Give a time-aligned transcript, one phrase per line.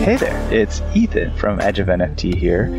[0.00, 2.70] Hey there, it's Ethan from Edge of NFT here.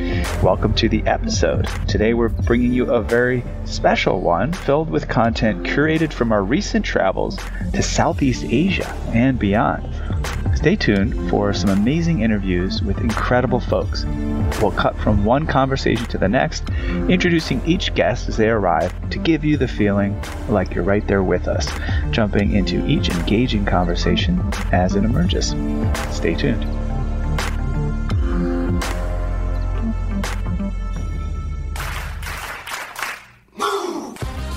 [0.41, 1.67] Welcome to the episode.
[1.87, 6.83] Today we're bringing you a very special one filled with content curated from our recent
[6.83, 7.37] travels
[7.73, 9.87] to Southeast Asia and beyond.
[10.57, 14.03] Stay tuned for some amazing interviews with incredible folks.
[14.59, 16.67] We'll cut from one conversation to the next,
[17.07, 20.19] introducing each guest as they arrive to give you the feeling
[20.49, 21.67] like you're right there with us,
[22.09, 24.41] jumping into each engaging conversation
[24.71, 25.49] as it emerges.
[26.15, 26.80] Stay tuned.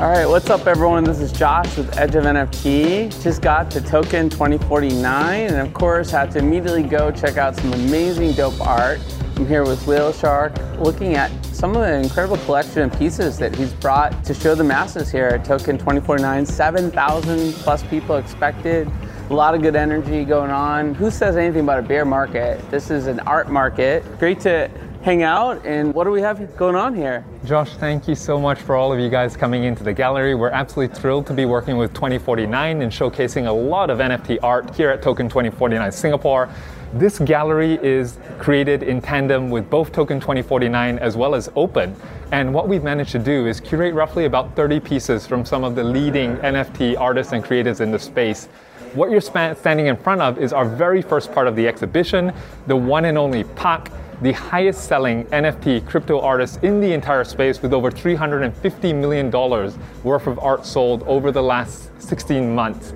[0.00, 1.04] All right, what's up, everyone?
[1.04, 3.22] This is Josh with Edge of NFT.
[3.22, 7.74] Just got to Token 2049, and of course, had to immediately go check out some
[7.74, 8.98] amazing, dope art.
[9.36, 13.74] I'm here with WhaleShark, looking at some of the incredible collection of pieces that he's
[13.74, 16.46] brought to show the masses here at Token 2049.
[16.46, 18.90] 7,000 plus people expected.
[19.28, 20.94] A lot of good energy going on.
[20.94, 22.58] Who says anything about a bear market?
[22.70, 24.02] This is an art market.
[24.18, 24.70] Great to
[25.02, 25.64] hang out.
[25.64, 27.24] And what do we have going on here?
[27.44, 30.34] Josh, thank you so much for all of you guys coming into the gallery.
[30.34, 34.74] We're absolutely thrilled to be working with 2049 and showcasing a lot of NFT art
[34.74, 36.48] here at Token 2049 Singapore.
[36.92, 41.94] This gallery is created in tandem with both Token 2049 as well as Open.
[42.32, 45.76] And what we've managed to do is curate roughly about 30 pieces from some of
[45.76, 48.46] the leading NFT artists and creators in the space.
[48.94, 52.32] What you're standing in front of is our very first part of the exhibition,
[52.66, 53.88] the one and only Pak
[54.22, 60.26] the highest selling NFT crypto artist in the entire space with over $350 million worth
[60.26, 62.90] of art sold over the last 16 months.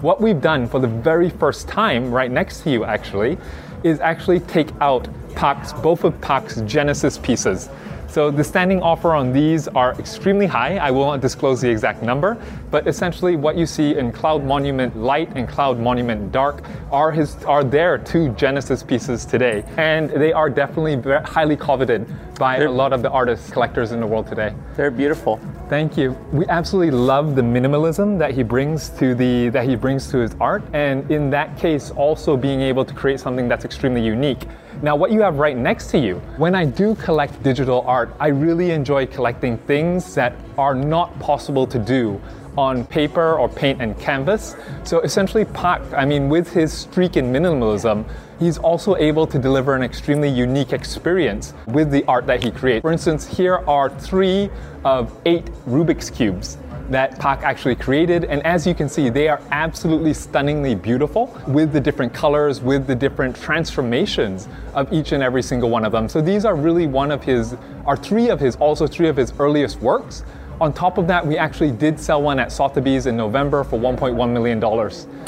[0.00, 3.36] What we've done for the very first time, right next to you actually,
[3.84, 7.68] is actually take out Pak's, both of Pak's Genesis pieces.
[8.12, 10.76] So the standing offer on these are extremely high.
[10.76, 12.36] I will not disclose the exact number,
[12.70, 17.42] but essentially what you see in Cloud Monument Light and Cloud Monument Dark are his
[17.44, 22.06] are their two Genesis pieces today, and they are definitely highly coveted
[22.38, 24.54] by they're, a lot of the artists collectors in the world today.
[24.76, 25.40] They're beautiful.
[25.70, 26.10] Thank you.
[26.32, 30.36] We absolutely love the minimalism that he brings to the that he brings to his
[30.38, 34.46] art, and in that case, also being able to create something that's extremely unique.
[34.80, 38.28] Now, what you have right next to you, when I do collect digital art, I
[38.28, 42.20] really enjoy collecting things that are not possible to do
[42.56, 44.56] on paper or paint and canvas.
[44.84, 48.04] So essentially, Pak, I mean, with his streak in minimalism,
[48.38, 52.82] he's also able to deliver an extremely unique experience with the art that he creates.
[52.82, 54.50] For instance, here are three
[54.84, 56.58] of eight Rubik's Cubes
[56.92, 58.24] that Pak actually created.
[58.24, 62.86] And as you can see, they are absolutely stunningly beautiful with the different colors, with
[62.86, 66.08] the different transformations of each and every single one of them.
[66.08, 69.32] So these are really one of his, are three of his, also three of his
[69.38, 70.24] earliest works.
[70.60, 74.32] On top of that, we actually did sell one at Sotheby's in November for $1.1
[74.32, 74.60] million.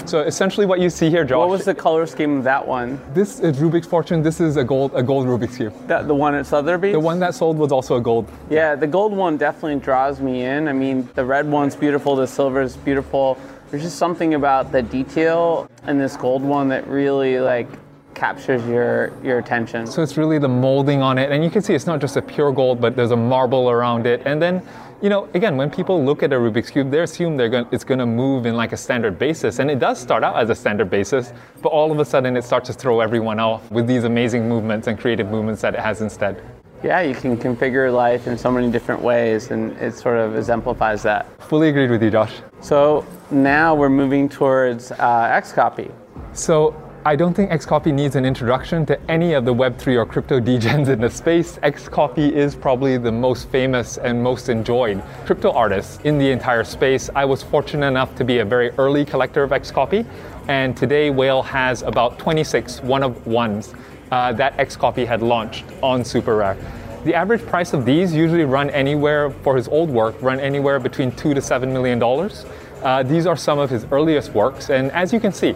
[0.06, 1.38] So essentially what you see here, Josh.
[1.38, 3.00] What was the color scheme of that one?
[3.14, 4.22] This is Rubik's Fortune.
[4.22, 5.74] This is a gold, a gold Rubik's Cube.
[5.86, 6.92] That, the one at Sotheby's?
[6.92, 8.28] The one that sold was also a gold.
[8.50, 10.68] Yeah, the gold one definitely draws me in.
[10.68, 13.38] I mean, the red one's beautiful, the silver is beautiful.
[13.70, 17.66] There's just something about the detail in this gold one that really like
[18.14, 19.86] captures your your attention.
[19.86, 22.22] So it's really the molding on it, and you can see it's not just a
[22.22, 24.62] pure gold, but there's a marble around it, and then
[25.02, 27.84] you know, again, when people look at a Rubik's Cube, they assume they're going, it's
[27.84, 29.58] going to move in like a standard basis.
[29.58, 31.32] And it does start out as a standard basis,
[31.62, 34.86] but all of a sudden it starts to throw everyone off with these amazing movements
[34.86, 36.42] and creative movements that it has instead.
[36.82, 41.02] Yeah, you can configure life in so many different ways, and it sort of exemplifies
[41.04, 41.26] that.
[41.42, 42.34] Fully agreed with you, Josh.
[42.60, 44.96] So now we're moving towards uh,
[45.42, 45.90] Xcopy.
[46.34, 46.74] So
[47.06, 50.88] I don't think Xcopy needs an introduction to any of the Web3 or crypto degens
[50.88, 51.58] in the space.
[51.58, 57.10] Xcopy is probably the most famous and most enjoyed crypto artist in the entire space.
[57.14, 60.06] I was fortunate enough to be a very early collector of Xcopy,
[60.48, 63.74] and today Whale has about 26 one of ones
[64.10, 66.56] uh, that Xcopy had launched on SuperRare.
[67.04, 71.12] The average price of these usually run anywhere for his old work, run anywhere between
[71.12, 72.46] two to seven million dollars.
[72.82, 75.54] Uh, these are some of his earliest works, and as you can see,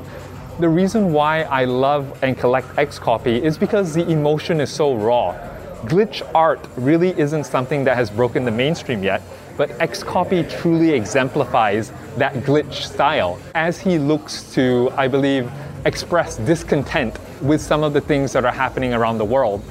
[0.59, 5.33] the reason why I love and collect Xcopy is because the emotion is so raw.
[5.83, 9.23] Glitch art really isn't something that has broken the mainstream yet,
[9.57, 15.49] but Xcopy truly exemplifies that glitch style as he looks to, I believe,
[15.85, 19.63] express discontent with some of the things that are happening around the world.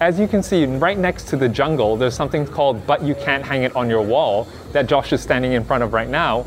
[0.00, 3.44] As you can see, right next to the jungle, there's something called But You Can't
[3.44, 6.46] Hang It on Your Wall that Josh is standing in front of right now.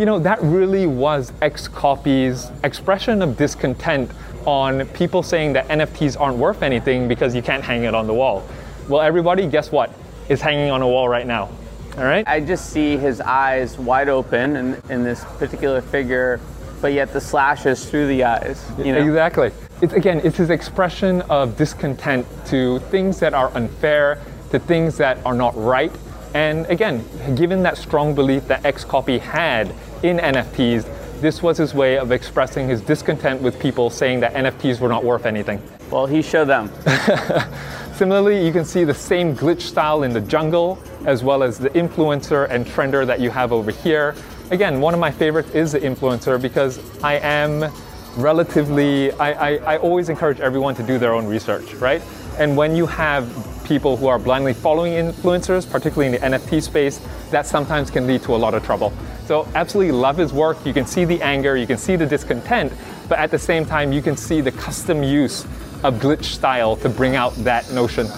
[0.00, 4.10] You know, that really was XCopy's expression of discontent
[4.46, 8.14] on people saying that NFTs aren't worth anything because you can't hang it on the
[8.14, 8.42] wall.
[8.88, 9.92] Well, everybody, guess what?
[10.30, 11.50] Is hanging on a wall right now.
[11.98, 12.26] All right?
[12.26, 16.40] I just see his eyes wide open in, in this particular figure,
[16.80, 18.66] but yet the slashes through the eyes.
[18.78, 19.02] You know?
[19.02, 19.52] Exactly.
[19.82, 24.18] It's, again, it's his expression of discontent to things that are unfair,
[24.50, 25.92] to things that are not right.
[26.32, 27.04] And again,
[27.34, 32.68] given that strong belief that XCopy had in NFTs, this was his way of expressing
[32.68, 35.62] his discontent with people saying that NFTs were not worth anything.
[35.90, 36.70] Well, he showed them.
[37.94, 41.68] Similarly, you can see the same glitch style in the jungle, as well as the
[41.70, 44.14] influencer and trender that you have over here.
[44.50, 47.70] Again, one of my favorites is the influencer because I am
[48.16, 52.02] relatively, I, I, I always encourage everyone to do their own research, right?
[52.38, 53.28] And when you have
[53.70, 57.00] people who are blindly following influencers, particularly in the NFT space,
[57.30, 58.92] that sometimes can lead to a lot of trouble.
[59.26, 60.56] So, absolutely love his work.
[60.66, 62.72] You can see the anger, you can see the discontent,
[63.08, 65.44] but at the same time, you can see the custom use
[65.84, 68.08] of glitch style to bring out that notion.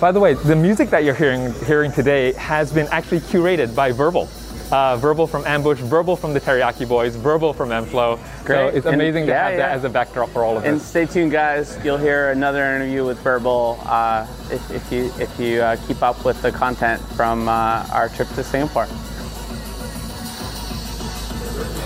[0.00, 3.90] By the way, the music that you're hearing, hearing today has been actually curated by
[3.90, 4.28] Verbal
[4.72, 8.18] uh, Verbal from Ambush, Verbal from the Teriyaki Boys, Verbal from m-flo.
[8.44, 8.72] Great.
[8.72, 10.68] So it's amazing And- to yeah, have that as a backdrop for all of us.
[10.68, 10.86] And this.
[10.86, 11.78] stay tuned, guys.
[11.84, 16.24] You'll hear another interview with Verbal uh, if, if you if you uh, keep up
[16.24, 18.86] with the content from uh, our trip to Singapore.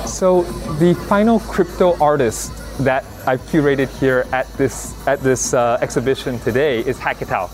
[0.07, 0.43] So
[0.79, 2.53] the final crypto artist
[2.85, 7.49] that I've curated here at this at this uh, exhibition today is Hackatao.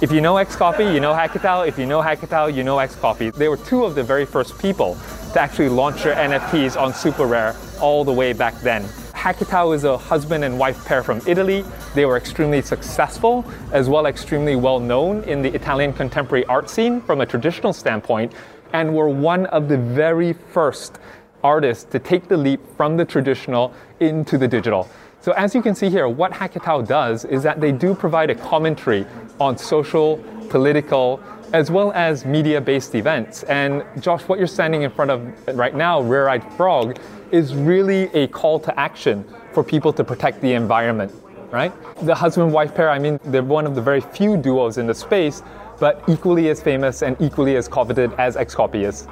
[0.00, 1.66] If you know Xcopy, you know Hackatao.
[1.66, 3.34] If you know Hackatao, you know Xcopy.
[3.34, 4.96] They were two of the very first people
[5.32, 8.84] to actually launch their NFTs on SuperRare all the way back then.
[8.84, 11.64] Hackatao is a husband and wife pair from Italy.
[11.96, 17.00] They were extremely successful, as well extremely well known in the Italian contemporary art scene
[17.00, 18.34] from a traditional standpoint,
[18.72, 21.00] and were one of the very first
[21.42, 24.88] artists to take the leap from the traditional into the digital.
[25.20, 28.34] So as you can see here, what Hackatao does is that they do provide a
[28.34, 29.04] commentary
[29.40, 30.18] on social,
[30.48, 31.20] political,
[31.52, 33.42] as well as media-based events.
[33.44, 36.98] And Josh, what you're standing in front of right now, Rare Eyed Frog,
[37.30, 41.12] is really a call to action for people to protect the environment,
[41.50, 41.72] right?
[42.02, 45.42] The husband-wife pair, I mean, they're one of the very few duos in the space,
[45.80, 49.06] but equally as famous and equally as coveted as Xcopy is.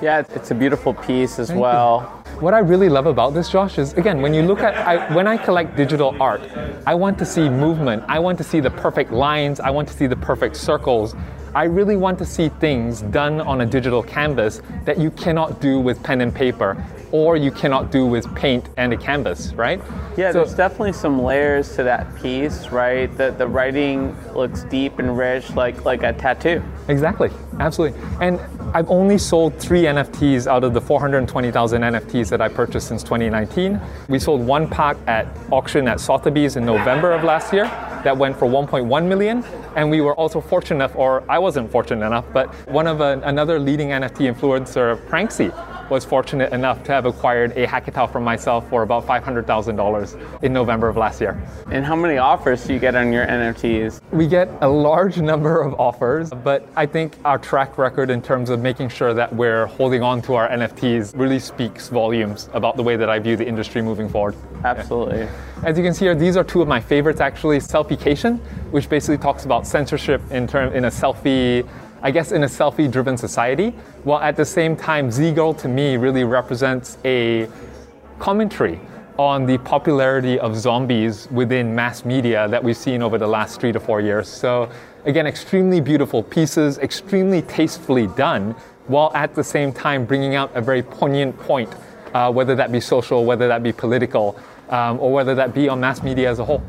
[0.00, 2.00] Yeah, it's- a beautiful piece as well.
[2.40, 5.26] What I really love about this, Josh, is again, when you look at, I, when
[5.26, 6.40] I collect digital art,
[6.86, 8.02] I want to see movement.
[8.08, 9.60] I want to see the perfect lines.
[9.60, 11.14] I want to see the perfect circles.
[11.54, 15.78] I really want to see things done on a digital canvas that you cannot do
[15.80, 16.76] with pen and paper,
[17.12, 19.80] or you cannot do with paint and a canvas, right?
[20.16, 23.14] Yeah, So- there's definitely some layers to that piece, right?
[23.16, 26.62] The the writing looks deep and rich, like like a tattoo.
[26.88, 28.00] Exactly, absolutely.
[28.20, 28.38] And
[28.74, 33.80] I've only sold three NFTs out of the 420,000 NFTs that I purchased since 2019.
[34.08, 37.64] We sold one Pak at auction at Sotheby's in November of last year
[38.04, 39.44] that went for 1.1 million.
[39.76, 43.20] And we were also fortunate enough, or I wasn't fortunate enough, but one of a,
[43.24, 45.50] another leading NFT influencer, Pranksy,
[45.90, 50.88] was fortunate enough to have acquired a Hackatao from myself for about $500,000 in November
[50.88, 51.42] of last year.
[51.70, 54.00] And how many offers do you get on your NFTs?
[54.12, 58.50] We get a large number of offers, but I think our track record in terms
[58.50, 62.82] of making sure that we're holding on to our NFTs really speaks volumes about the
[62.82, 64.36] way that I view the industry moving forward.
[64.64, 65.26] Absolutely.
[65.64, 67.58] As you can see here, these are two of my favorites actually.
[67.58, 68.38] Selfiecation,
[68.70, 71.66] which basically talks about censorship in term in a selfie,
[72.02, 73.70] I guess in a selfie-driven society.
[74.04, 77.48] While at the same time, Z-Girl to me really represents a
[78.18, 78.80] commentary
[79.18, 83.70] on the popularity of zombies within mass media that we've seen over the last three
[83.70, 84.28] to four years.
[84.28, 84.70] So
[85.04, 88.52] again, extremely beautiful pieces, extremely tastefully done,
[88.86, 91.70] while at the same time bringing out a very poignant point,
[92.14, 95.80] uh, whether that be social, whether that be political, um, or whether that be on
[95.80, 96.62] mass media as a whole.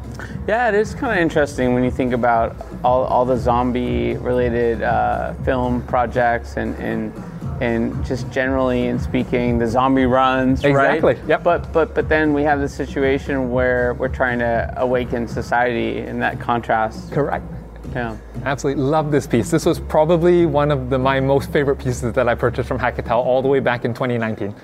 [0.48, 4.82] Yeah, it is kind of interesting when you think about all, all the zombie related
[4.82, 7.14] uh, film projects and, and
[7.62, 11.28] and just generally in speaking, the zombie runs, Exactly, right?
[11.28, 11.44] yep.
[11.44, 16.20] But but but then we have the situation where we're trying to awaken society in
[16.22, 17.12] that contrast.
[17.12, 17.46] Correct.
[17.94, 18.18] Yeah.
[18.46, 19.52] Absolutely love this piece.
[19.52, 23.12] This was probably one of the, my most favorite pieces that I purchased from Hackatao
[23.12, 24.56] all the way back in 2019.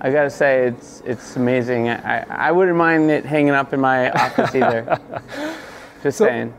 [0.00, 1.88] I gotta say, it's it's amazing.
[1.88, 4.98] I, I wouldn't mind it hanging up in my office either.
[6.02, 6.54] Just So- saying.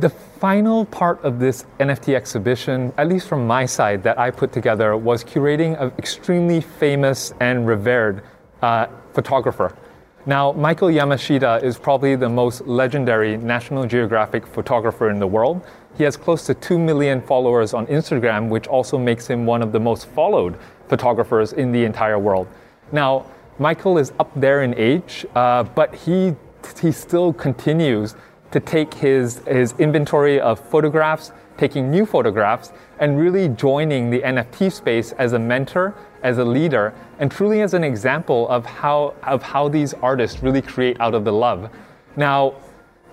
[0.00, 4.52] The final part of this NFT exhibition, at least from my side, that I put
[4.52, 8.22] together was curating an extremely famous and revered
[8.60, 9.74] uh, photographer
[10.26, 15.62] Now, Michael Yamashita is probably the most legendary National Geographic photographer in the world.
[15.96, 19.72] He has close to 2 million followers on Instagram, which also makes him one of
[19.72, 20.58] the most followed
[20.88, 22.48] photographers in the entire world.
[22.92, 23.26] Now,
[23.58, 26.34] Michael is up there in age, uh, but he,
[26.80, 28.14] he still continues
[28.50, 34.72] to take his, his inventory of photographs, taking new photographs, and really joining the NFT
[34.72, 39.42] space as a mentor, as a leader, and truly as an example of how, of
[39.42, 41.68] how these artists really create out of the love.
[42.16, 42.54] Now,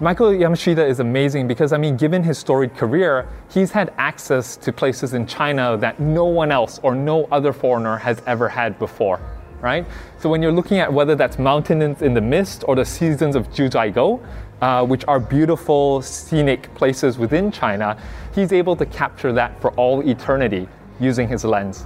[0.01, 4.73] Michael Yamashita is amazing because, I mean, given his storied career, he's had access to
[4.73, 9.21] places in China that no one else or no other foreigner has ever had before,
[9.61, 9.85] right?
[10.19, 13.49] So when you're looking at whether that's mountains in the mist or the seasons of
[13.51, 14.21] Jiuzhaigou,
[14.59, 17.97] uh, which are beautiful, scenic places within China,
[18.33, 20.67] he's able to capture that for all eternity
[20.99, 21.85] using his lens.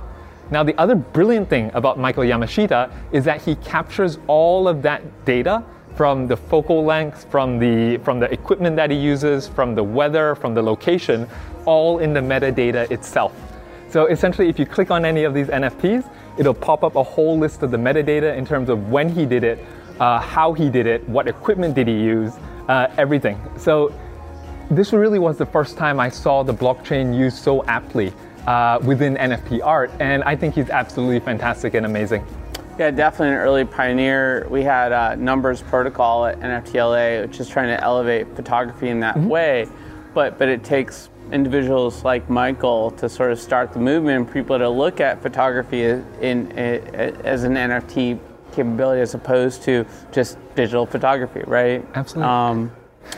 [0.50, 5.04] Now, the other brilliant thing about Michael Yamashita is that he captures all of that
[5.26, 5.64] data
[6.00, 10.34] from the focal length, from the, from the equipment that he uses, from the weather,
[10.34, 11.28] from the location,
[11.66, 13.34] all in the metadata itself.
[13.90, 17.38] So essentially, if you click on any of these NFTs, it'll pop up a whole
[17.38, 19.60] list of the metadata in terms of when he did it,
[20.00, 22.32] uh, how he did it, what equipment did he use,
[22.70, 23.38] uh, everything.
[23.58, 23.94] So
[24.72, 28.14] this really was the first time I saw the blockchain used so aptly
[28.48, 32.26] uh, within NFT art, and I think he's absolutely fantastic and amazing.
[32.80, 34.48] Yeah, definitely an early pioneer.
[34.50, 39.16] We had uh, Numbers Protocol at NFTLA, which is trying to elevate photography in that
[39.16, 39.28] mm-hmm.
[39.28, 39.68] way,
[40.14, 44.58] but but it takes individuals like Michael to sort of start the movement and people
[44.58, 46.52] to look at photography in, in,
[47.26, 48.18] as an NFT
[48.54, 51.86] capability as opposed to just digital photography, right?
[51.96, 52.32] Absolutely.
[52.32, 52.72] Um,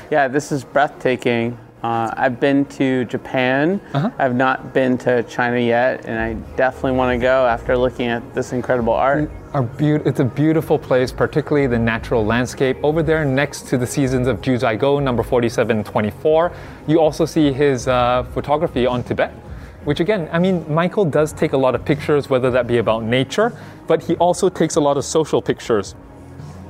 [0.10, 1.56] yeah, this is breathtaking.
[1.84, 3.82] Uh, I've been to Japan.
[3.94, 4.12] Uh-huh.
[4.20, 8.36] I've not been to China yet, and I definitely want to go after looking at
[8.36, 9.32] this incredible art.
[9.78, 12.78] Be- it's a beautiful place, particularly the natural landscape.
[12.84, 16.52] Over there, next to the seasons of Jiuzhaigou, number 4724,
[16.88, 19.34] you also see his uh, photography on Tibet.
[19.84, 23.02] Which again, I mean, Michael does take a lot of pictures, whether that be about
[23.04, 23.52] nature,
[23.88, 25.96] but he also takes a lot of social pictures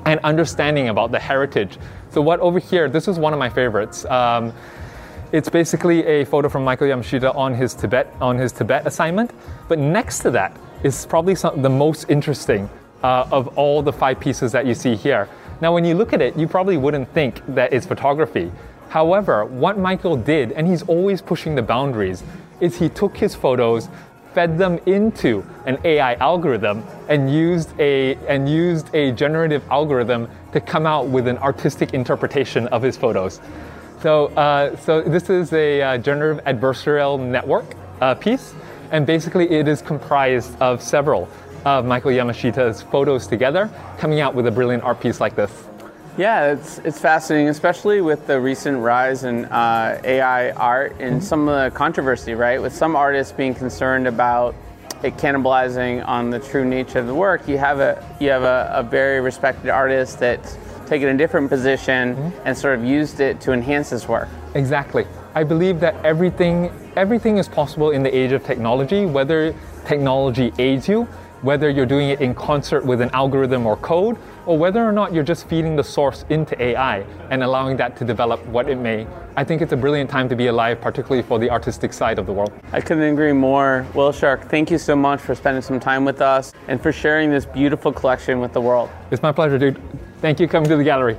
[0.06, 1.78] and understanding about the heritage.
[2.12, 4.06] So, what over here, this is one of my favorites.
[4.06, 4.54] Um,
[5.32, 9.32] it's basically a photo from Michael Yamashita on his Tibet on his Tibet assignment.
[9.70, 12.70] But next to that is probably some, the most interesting
[13.04, 15.30] uh, of all the five pieces that you see here.
[15.62, 18.52] Now, when you look at it, you probably wouldn't think that it's photography.
[18.90, 22.24] However, what Michael did, and he's always pushing the boundaries,
[22.60, 23.88] is he took his photos,
[24.34, 30.60] fed them into an AI algorithm, and used a and used a generative algorithm to
[30.60, 33.40] come out with an artistic interpretation of his photos.
[34.02, 38.56] So, uh, so this is a uh, generative adversarial network uh, piece,
[38.90, 41.30] and basically it is comprised of several
[41.66, 45.68] of Michael Yamashita's photos together, coming out with a brilliant art piece like this.
[46.18, 51.20] Yeah, it's, it's fascinating, especially with the recent rise in uh, AI art and mm-hmm.
[51.20, 52.60] some of the controversy, right?
[52.60, 54.56] With some artists being concerned about
[55.04, 57.48] it cannibalizing on the true nature of the work.
[57.48, 60.58] You have a you have a, a very respected artist that's
[60.92, 62.42] taken a different position mm-hmm.
[62.46, 64.28] and sort of used it to enhance his work.
[64.56, 65.06] Exactly.
[65.34, 69.56] I believe that everything everything is possible in the age of technology, whether
[69.86, 71.04] technology aids you,
[71.44, 75.14] whether you're doing it in concert with an algorithm or code, or whether or not
[75.14, 79.08] you're just feeding the source into AI and allowing that to develop what it may.
[79.38, 82.26] I think it's a brilliant time to be alive, particularly for the artistic side of
[82.26, 82.52] the world.
[82.74, 83.88] I couldn't agree more.
[83.94, 87.46] WhaleShark, thank you so much for spending some time with us and for sharing this
[87.46, 88.90] beautiful collection with the world.
[89.10, 89.82] It's my pleasure, dude.
[90.22, 91.18] Thank you coming to the gallery.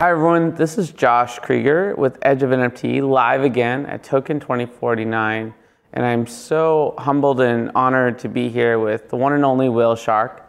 [0.00, 5.54] Hi everyone, this is Josh Kriger with Edge of NFT live again at Token 2049.
[5.92, 10.40] And I'm so humbled and honored to be here with the one and only WhaleShark.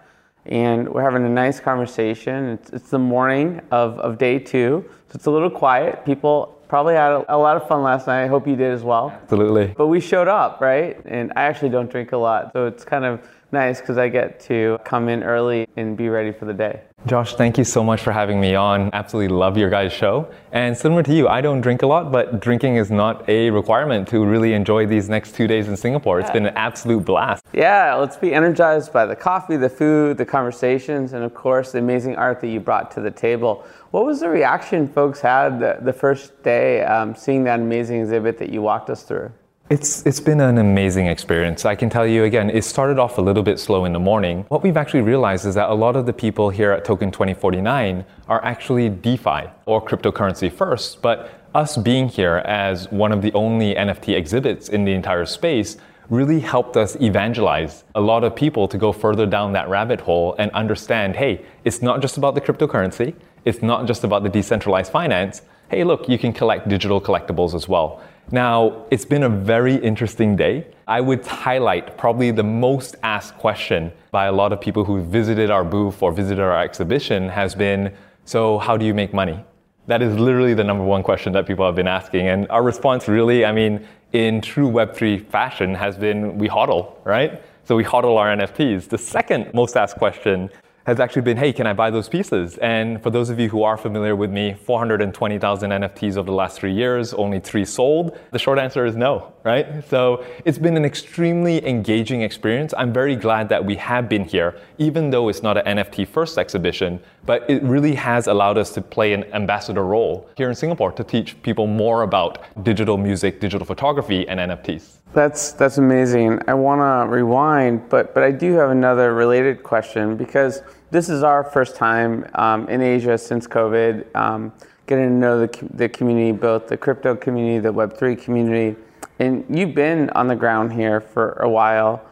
[0.48, 2.46] And we're having a nice conversation.
[2.46, 6.04] It's, it's the morning of, of day two, so it's a little quiet.
[6.04, 8.24] People Probably had a, a, lot of fun last night.
[8.24, 9.12] I hope you did as well.
[9.24, 9.74] Absolutely.
[9.78, 11.00] But we showed up, right?
[11.06, 14.40] And I actually don't drink a lot, so it's kind of nice because I get
[14.42, 16.82] to come in early and be ready for the day.
[17.06, 18.90] Josh, thank you so much for having me on.
[18.92, 20.28] Absolutely love your guys' show.
[20.52, 24.08] And similar to you, I don't drink a lot, but drinking is not a requirement
[24.10, 26.20] to really enjoy these next two days in Singapore.
[26.20, 27.46] It's been an absolute blast.
[27.54, 31.80] Yeah, let's be energized by the coffee, the food, the conversations, and of course, the
[31.80, 33.66] amazing art that you brought to the table.
[33.92, 38.38] What was the reaction folks had the, the first day um, seeing that amazing exhibit
[38.40, 39.32] that you walked us through?
[39.70, 41.66] It's, it's been an amazing experience.
[41.66, 44.46] I can tell you again, it started off a little bit slow in the morning.
[44.48, 48.06] What we've actually realized is that a lot of the people here at Token 2049
[48.30, 53.76] are actually DeFi or cryptocurrency first, but us being here as one of the only
[53.76, 55.76] NFT exhibits in the entire space
[56.10, 60.34] really helped us evangelize a lot of people to go further down that rabbit hole
[60.40, 64.94] and understand hey, it's not just about the cryptocurrency, it's not just about the decentralized
[64.94, 65.42] finance.
[65.70, 68.02] Hey, look, you can collect digital collectibles as well.
[68.32, 70.68] Now, it's been a very interesting day.
[70.86, 75.50] I would highlight probably the most asked question by a lot of people who visited
[75.50, 77.94] our booth or visited our exhibition has been
[78.26, 79.42] so, how do you make money?
[79.86, 82.28] That is literally the number one question that people have been asking.
[82.28, 87.42] And our response, really, I mean, in true Web3 fashion, has been we hodl, right?
[87.64, 88.90] So we hodl our NFTs.
[88.90, 90.50] The second most asked question
[90.88, 92.58] has actually been, hey, can I buy those pieces?
[92.60, 96.58] And for those of you who are familiar with me, 420,000 NFTs over the last
[96.58, 98.18] three years, only three sold.
[98.32, 99.86] The short answer is no, right?
[99.90, 102.74] So it's been an extremely engaging experience.
[102.78, 106.38] I'm very glad that we have been here, even though it's not an NFT first
[106.38, 110.94] exhibition, but it really has allowed us to play an ambassador role here in Singapore
[110.94, 115.00] to teach people more about digital music, digital photography, and NFTs.
[115.14, 116.40] That's that's amazing.
[116.48, 121.24] I want to rewind, but but I do have another related question because this is
[121.24, 124.54] our first time um, in Asia since COVID, um,
[124.86, 128.76] getting to know the the community, both the crypto community, the Web three community,
[129.20, 132.04] and you've been on the ground here for a while.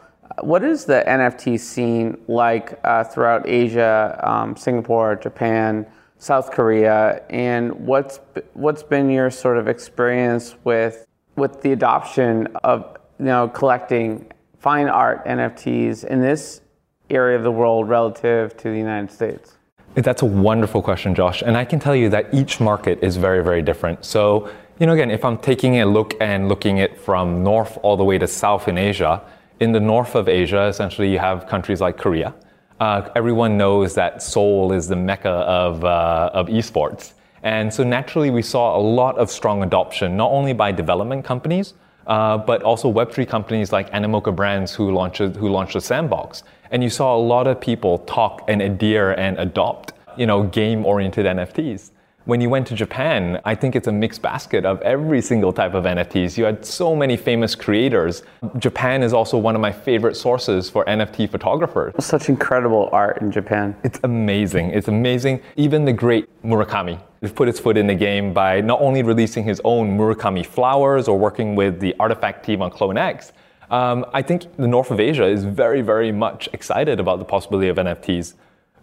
[0.41, 5.85] What is the NFT scene like uh, throughout Asia, um, Singapore, Japan,
[6.17, 8.19] South Korea, and what's
[8.53, 11.05] what's been your sort of experience with
[11.37, 14.29] with the adoption of you know collecting
[14.59, 16.61] fine art NFTs in this
[17.09, 19.57] area of the world relative to the United States?
[19.95, 21.41] That's a wonderful question, Josh.
[21.41, 24.03] And I can tell you that each market is very, very different.
[24.03, 27.95] So, you know, again, if I'm taking a look and looking at from north all
[27.95, 29.21] the way to south in Asia,
[29.61, 32.33] in the north of Asia, essentially you have countries like Korea.
[32.81, 37.13] Uh, everyone knows that Seoul is the mecca of, uh, of esports.
[37.43, 41.73] And so naturally, we saw a lot of strong adoption, not only by development companies,
[42.07, 46.43] uh, but also Web3 companies like Animoca Brands who launched, who launched a sandbox.
[46.71, 51.25] And you saw a lot of people talk and adhere and adopt, you know, game-oriented
[51.25, 51.91] NFTs.
[52.25, 55.75] When you went to Japan, I think it's a mixed basket of every single type
[55.75, 56.39] of NFTs.
[56.39, 58.23] You had so many famous creators.
[58.57, 61.93] Japan is also one of my favorite sources for NFT photographers.
[62.03, 63.75] Such incredible art in Japan.
[63.83, 64.71] It's amazing.
[64.71, 65.39] It's amazing.
[65.55, 69.43] Even the great Murakami has put his foot in the game by not only releasing
[69.43, 73.33] his own Murakami flowers or working with the RTFKT team on CloneX,
[73.69, 77.67] um, I think the north of Asia is very, very much excited about the possibility
[77.67, 78.33] of NFTs.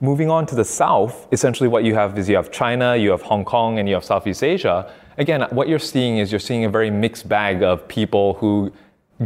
[0.03, 3.23] Moving on to the south, essentially what you have is you have China, you have
[3.23, 4.93] Hong Kong, and you have Southeast Asia.
[5.17, 8.73] Again, what you're seeing is you're seeing a very mixed bag of people who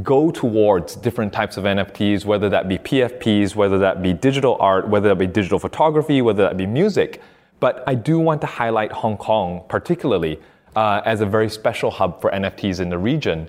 [0.02, 4.86] go towards different types of NFTs, whether that be PFPs, whether that be digital art,
[4.86, 7.22] whether that be digital photography, whether that be music.
[7.58, 10.38] But I do want to highlight Hong Kong particularly
[10.76, 13.48] uh, as a very special hub for NFTs in the region.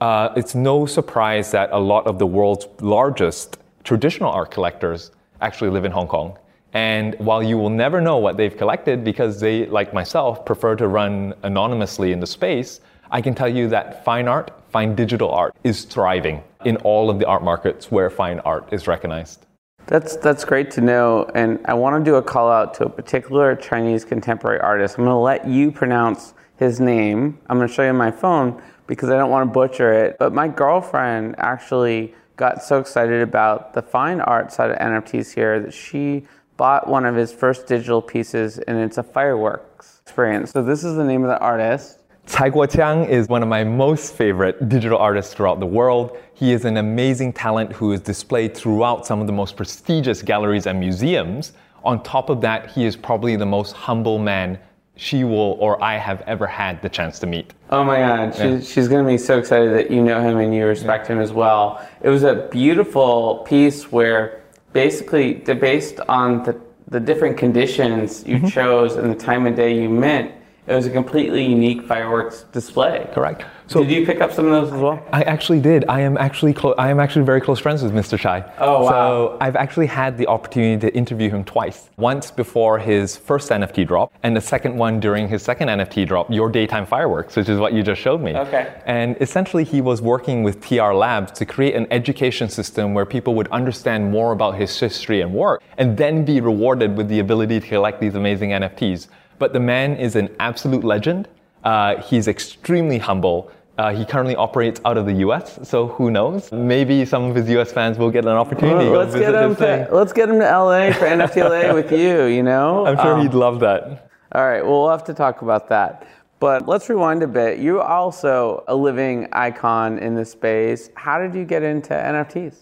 [0.00, 5.10] Uh, it's no surprise that a lot of the world's largest traditional art collectors
[5.40, 6.38] actually live in Hong Kong.
[6.72, 10.88] And while you will never know what they've collected because they, like myself, prefer to
[10.88, 15.54] run anonymously in the space, I can tell you that fine art, fine digital art,
[15.64, 19.46] is thriving in all of the art markets where fine art is recognized.
[19.86, 22.90] That's that's great to know, and I want to do a call out to a
[22.90, 24.98] particular Chinese contemporary artist.
[24.98, 27.38] I'm going to let you pronounce his name.
[27.46, 30.16] I'm going to show you my phone because I don't want to butcher it.
[30.18, 35.58] But my girlfriend actually got so excited about the fine art side of NFTs here
[35.60, 36.26] that she
[36.58, 40.50] bought one of his first digital pieces, and it's a fireworks experience.
[40.50, 42.00] So this is the name of the artist.
[42.26, 46.18] Cai Guoqiang is one of my most favorite digital artists throughout the world.
[46.34, 50.66] He is an amazing talent who is displayed throughout some of the most prestigious galleries
[50.66, 51.52] and museums.
[51.84, 54.58] On top of that, he is probably the most humble man
[54.96, 57.54] she will or I have ever had the chance to meet.
[57.70, 58.60] Oh my God, she's, yeah.
[58.60, 61.14] she's going to be so excited that you know him and you respect yeah.
[61.14, 61.86] him as well.
[62.02, 64.42] It was a beautiful piece where
[64.84, 66.54] basically, based on the,
[66.86, 68.46] the different conditions you mm-hmm.
[68.46, 70.37] chose and the time of day you met,
[70.68, 73.08] it was a completely unique fireworks display.
[73.12, 73.44] Correct.
[73.68, 75.02] So did you pick up some of those as well?
[75.12, 75.84] I actually did.
[75.88, 78.18] I am actually clo- I am actually very close friends with Mr.
[78.18, 78.44] Cai.
[78.58, 78.90] Oh wow!
[78.90, 81.90] So I've actually had the opportunity to interview him twice.
[81.96, 86.30] Once before his first NFT drop, and the second one during his second NFT drop,
[86.30, 88.36] Your Daytime Fireworks, which is what you just showed me.
[88.36, 88.80] Okay.
[88.86, 93.34] And essentially, he was working with TR Labs to create an education system where people
[93.34, 97.60] would understand more about his history and work, and then be rewarded with the ability
[97.60, 99.08] to collect these amazing NFTs.
[99.38, 101.28] But the man is an absolute legend.
[101.64, 106.50] Uh, he's extremely humble Uh, he currently operates out of the U.S., so who knows?
[106.50, 107.70] Maybe some of his U.S.
[107.70, 108.90] fans will get an opportunity.
[108.90, 110.92] Well, let's get him to let's get him to L.A.
[110.92, 112.24] for NFTLA with you.
[112.24, 114.10] You know, I'm sure um, he'd love that.
[114.32, 116.08] All right, well, we'll have to talk about that.
[116.40, 117.60] But let's rewind a bit.
[117.60, 120.90] You're also a living icon in this space.
[120.94, 122.56] How did you get into NFTs?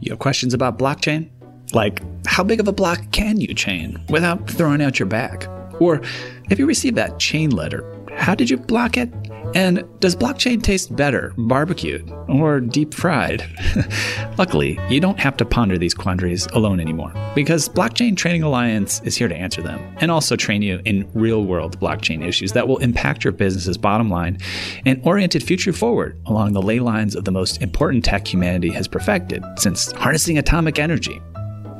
[0.00, 1.30] You have questions about blockchain?
[1.72, 5.46] Like, how big of a block can you chain without throwing out your back?
[5.80, 6.00] Or
[6.50, 7.84] if you receive that chain letter,
[8.16, 9.12] how did you block it?
[9.54, 13.48] And does blockchain taste better barbecued or deep fried?
[14.38, 19.16] Luckily, you don't have to ponder these quandaries alone anymore because Blockchain Training Alliance is
[19.16, 22.78] here to answer them and also train you in real world blockchain issues that will
[22.78, 24.36] impact your business's bottom line
[24.84, 28.86] and oriented future forward along the ley lines of the most important tech humanity has
[28.86, 31.22] perfected since harnessing atomic energy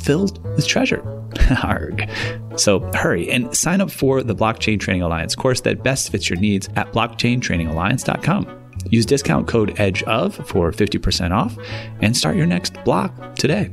[0.00, 1.02] filled with treasure.
[1.62, 2.08] Arg.
[2.56, 6.38] So hurry and sign up for the Blockchain Training Alliance course that best fits your
[6.38, 8.60] needs at blockchaintrainingalliance.com.
[8.90, 11.56] Use discount code EDGEOF for 50% off
[12.00, 13.70] and start your next block today.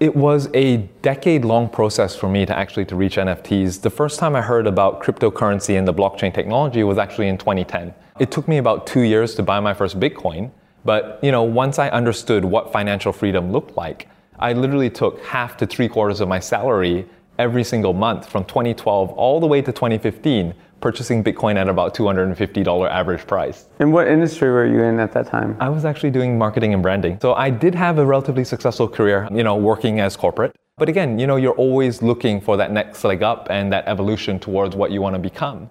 [0.00, 3.82] It was a decade long process for me to actually to reach NFTs.
[3.82, 7.94] The first time I heard about cryptocurrency and the blockchain technology was actually in 2010.
[8.18, 10.50] It took me about 2 years to buy my first Bitcoin,
[10.84, 15.56] but you know, once I understood what financial freedom looked like, I literally took half
[15.58, 17.06] to 3 quarters of my salary
[17.38, 22.90] every single month from 2012 all the way to 2015 purchasing Bitcoin at about $250
[22.90, 23.66] average price.
[23.78, 25.56] And what industry were you in at that time?
[25.60, 27.18] I was actually doing marketing and branding.
[27.22, 30.54] So I did have a relatively successful career, you know, working as corporate.
[30.76, 34.40] But again, you know, you're always looking for that next leg up and that evolution
[34.40, 35.70] towards what you want to become.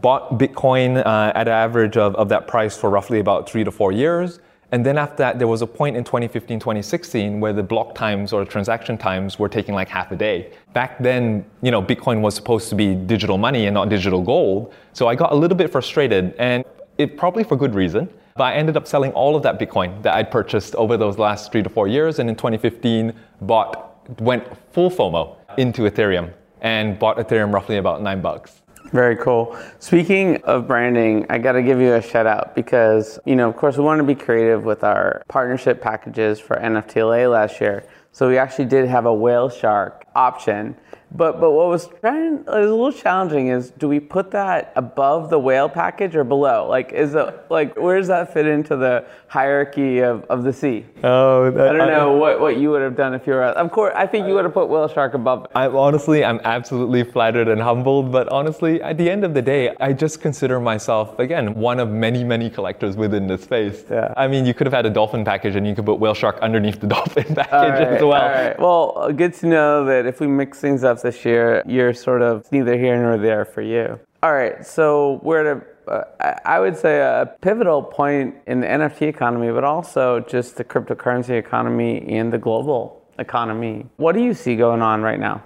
[0.00, 3.70] Bought Bitcoin uh, at an average of, of that price for roughly about three to
[3.70, 4.38] four years
[4.72, 8.32] and then after that, there was a point in 2015, 2016 where the block times
[8.32, 10.50] or transaction times were taking like half a day.
[10.72, 14.72] Back then, you know, Bitcoin was supposed to be digital money and not digital gold.
[14.94, 16.64] So I got a little bit frustrated and
[16.96, 18.08] it probably for good reason.
[18.34, 21.52] But I ended up selling all of that Bitcoin that I'd purchased over those last
[21.52, 22.18] three to four years.
[22.18, 26.32] And in 2015, bought, went full FOMO into Ethereum
[26.62, 28.61] and bought Ethereum roughly about nine bucks.
[28.92, 29.56] Very cool.
[29.78, 33.56] Speaking of branding, I got to give you a shout out because, you know, of
[33.56, 37.84] course, we want to be creative with our partnership packages for NFTLA last year.
[38.12, 40.76] So we actually did have a whale shark option
[41.14, 44.72] but but what was trying it was a little challenging is do we put that
[44.76, 46.66] above the whale package or below?
[46.68, 50.84] Like is it like where does that fit into the hierarchy of, of the sea?
[51.02, 53.44] Oh, that, I don't know I, what, what you would have done if you were.
[53.44, 55.44] Of course, I think you would have put whale shark above.
[55.44, 55.50] It.
[55.54, 58.10] I honestly, I'm absolutely flattered and humbled.
[58.10, 61.90] But honestly, at the end of the day, I just consider myself again one of
[61.90, 63.84] many many collectors within this space.
[63.90, 64.14] Yeah.
[64.16, 66.38] I mean, you could have had a dolphin package and you could put whale shark
[66.40, 68.12] underneath the dolphin package right, as well.
[68.12, 68.58] All right.
[68.58, 72.50] Well, good to know that if we mix things up this year, you're sort of
[72.52, 73.98] neither here nor there for you.
[74.22, 78.66] All right, so we're at a, uh, I would say a pivotal point in the
[78.66, 83.86] NFT economy, but also just the cryptocurrency economy and the global economy.
[83.96, 85.42] What do you see going on right now?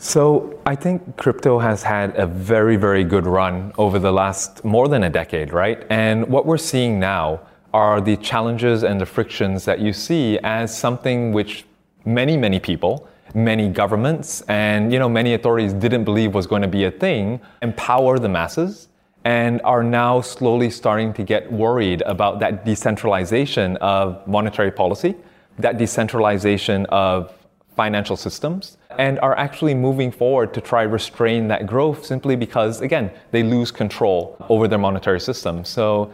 [0.00, 4.86] So, I think crypto has had a very, very good run over the last more
[4.86, 5.84] than a decade, right?
[5.90, 7.40] And what we're seeing now
[7.74, 11.64] are the challenges and the frictions that you see as something which
[12.04, 16.68] many, many people many governments and you know many authorities didn't believe was going to
[16.68, 18.88] be a thing empower the masses
[19.24, 25.14] and are now slowly starting to get worried about that decentralization of monetary policy
[25.58, 27.32] that decentralization of
[27.78, 33.08] financial systems and are actually moving forward to try restrain that growth simply because again
[33.30, 35.64] they lose control over their monetary system.
[35.64, 36.10] So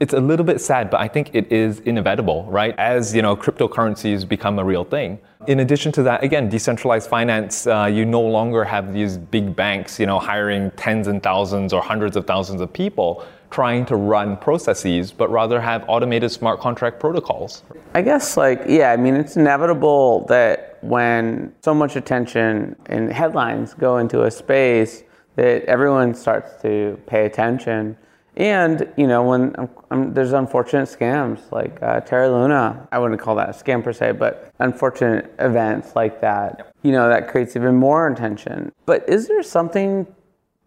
[0.00, 2.74] it's a little bit sad, but I think it is inevitable, right?
[2.78, 5.18] As you know, cryptocurrencies become a real thing.
[5.46, 9.98] In addition to that, again, decentralized finance, uh, you no longer have these big banks,
[9.98, 14.36] you know, hiring tens and thousands or hundreds of thousands of people trying to run
[14.36, 17.62] processes, but rather have automated smart contract protocols.
[17.94, 23.74] I guess, like, yeah, I mean, it's inevitable that when so much attention and headlines
[23.74, 25.02] go into a space,
[25.36, 27.96] that everyone starts to pay attention
[28.38, 33.20] and you know when um, um, there's unfortunate scams like uh, Terra Luna, I wouldn't
[33.20, 36.74] call that a scam per se, but unfortunate events like that, yep.
[36.82, 38.72] you know, that creates even more attention.
[38.86, 40.06] But is there something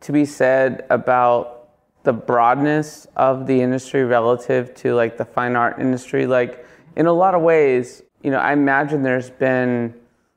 [0.01, 1.69] to be said about
[2.03, 6.27] the broadness of the industry relative to like the fine art industry?
[6.27, 6.65] Like
[6.97, 9.93] in a lot of ways, you know, I imagine there's been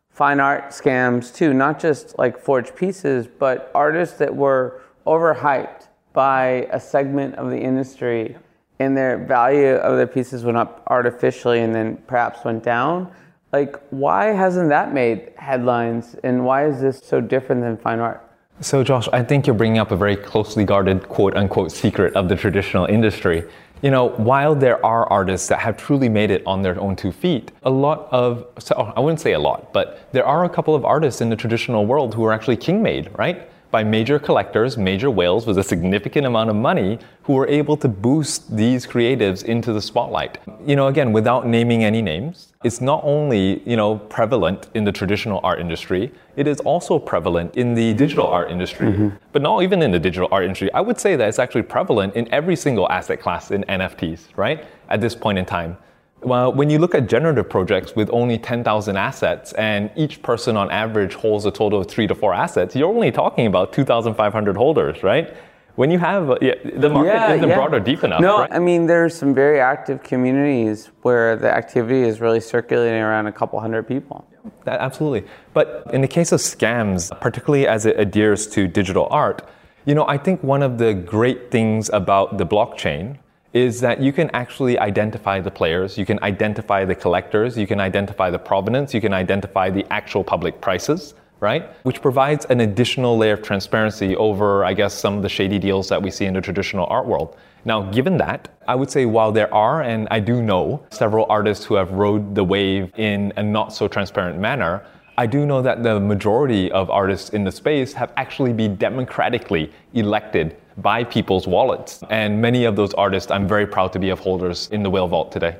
[0.09, 6.67] fine art scams too, not just like forged pieces, but artists that were overhyped by
[6.71, 8.37] a segment of the industry
[8.79, 13.13] and their value of their pieces went up artificially and then perhaps went down.
[13.53, 18.21] Like, why hasn't that made headlines and why is this so different than fine art?
[18.61, 22.29] So, Josh, I think you're bringing up a very closely guarded quote unquote secret of
[22.29, 23.45] the traditional industry.
[23.83, 27.13] You know, while there are artists that have truly made it on their own two
[27.13, 30.75] feet, a lot of, so I wouldn't say a lot, but there are a couple
[30.75, 33.51] of artists in the traditional world who are actually king made, right?
[33.75, 37.89] By major collectors, major whales with a significant amount of money who were able to
[37.89, 40.39] boost these creatives into the spotlight.
[40.65, 44.93] You know, again, without naming any names, it's not only, you know, prevalent in the
[44.93, 48.93] traditional art industry, it is also prevalent in the digital art industry.
[48.93, 49.09] Mm-hmm.
[49.33, 50.73] But not even in the digital art industry.
[50.73, 54.65] I would say that it's actually prevalent in every single asset class in NFTs, right?
[54.89, 55.77] At this point in time.
[56.25, 60.71] Well, when you look at generative projects with only 10,000 assets and each person on
[60.71, 65.03] average holds a total of three to four assets, you're only talking about 2,500 holders,
[65.03, 65.37] right?
[65.77, 67.57] When you have uh, yeah, the market yeah, isn't yeah.
[67.57, 68.21] broad or deep enough.
[68.21, 68.53] No, right?
[68.53, 73.33] I mean there's some very active communities where the activity is really circulating around a
[73.33, 74.25] couple hundred people.
[74.65, 75.29] That, absolutely.
[75.53, 79.43] But in the case of scams, particularly as it adheres to digital art,
[79.85, 83.19] you know, I think one of the great things about the blockchain
[83.55, 87.81] is that you can actually identify the players, you can identify the collectors, you can
[87.81, 91.71] identify the provenance, you can identify the actual public prices, right?
[91.85, 95.89] Which provides an additional layer of transparency over, I guess, some of the shady deals
[95.89, 97.37] that we see in the traditional art world.
[97.65, 101.65] Now, given that, I would say while there are, and I do know, several artists
[101.65, 104.85] who have rode the wave in a not so transparent manner,
[105.17, 109.73] I do know that the majority of artists in the space have actually been democratically
[109.93, 112.03] elected by people's wallets.
[112.11, 115.09] And many of those artists, I'm very proud to be of holders in the Whale
[115.09, 115.57] Vault today.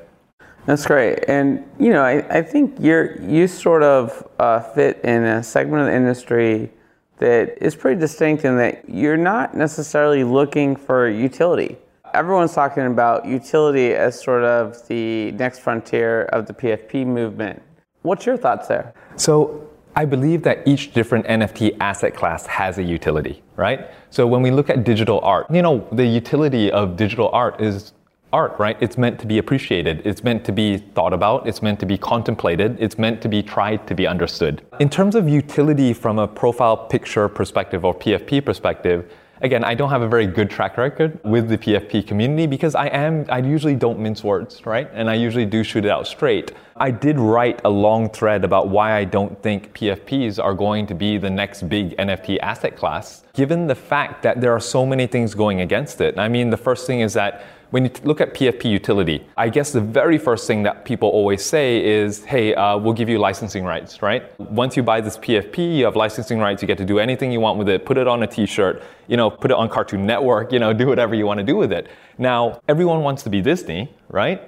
[0.65, 1.25] That's great.
[1.27, 5.81] And, you know, I, I think you're, you sort of uh, fit in a segment
[5.81, 6.71] of the industry
[7.19, 11.77] that is pretty distinct in that you're not necessarily looking for utility.
[12.13, 17.61] Everyone's talking about utility as sort of the next frontier of the PFP movement.
[18.01, 18.93] What's your thoughts there?
[19.17, 23.89] So, I believe that each different NFT asset class has a utility, right?
[24.09, 27.93] So when we look at digital art, you know, the utility of digital art is
[28.33, 28.75] art, right?
[28.81, 30.01] It's meant to be appreciated.
[30.03, 31.47] It's meant to be thought about.
[31.47, 32.75] It's meant to be contemplated.
[32.77, 34.61] It's meant to be tried to be understood.
[34.81, 39.09] In terms of utility from a profile picture perspective or PFP perspective,
[39.41, 42.87] again, I don't have a very good track record with the PFP community because I
[42.87, 44.89] am, I usually don't mince words, right?
[44.93, 46.53] And I usually do shoot it out straight.
[46.77, 50.93] I did write a long thread about why I don't think PFPs are going to
[50.93, 55.07] be the next big NFT asset class, given the fact that there are so many
[55.07, 56.19] things going against it.
[56.19, 59.71] I mean, the first thing is that when you look at PFP utility, I guess
[59.71, 63.63] the very first thing that people always say is, hey, uh, we'll give you licensing
[63.63, 64.39] rights, right?
[64.39, 67.39] Once you buy this PFP, you have licensing rights, you get to do anything you
[67.39, 70.05] want with it, put it on a t shirt, you know, put it on Cartoon
[70.05, 71.87] Network, you know, do whatever you want to do with it.
[72.17, 74.41] Now, everyone wants to be Disney, right?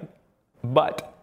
[0.64, 1.14] But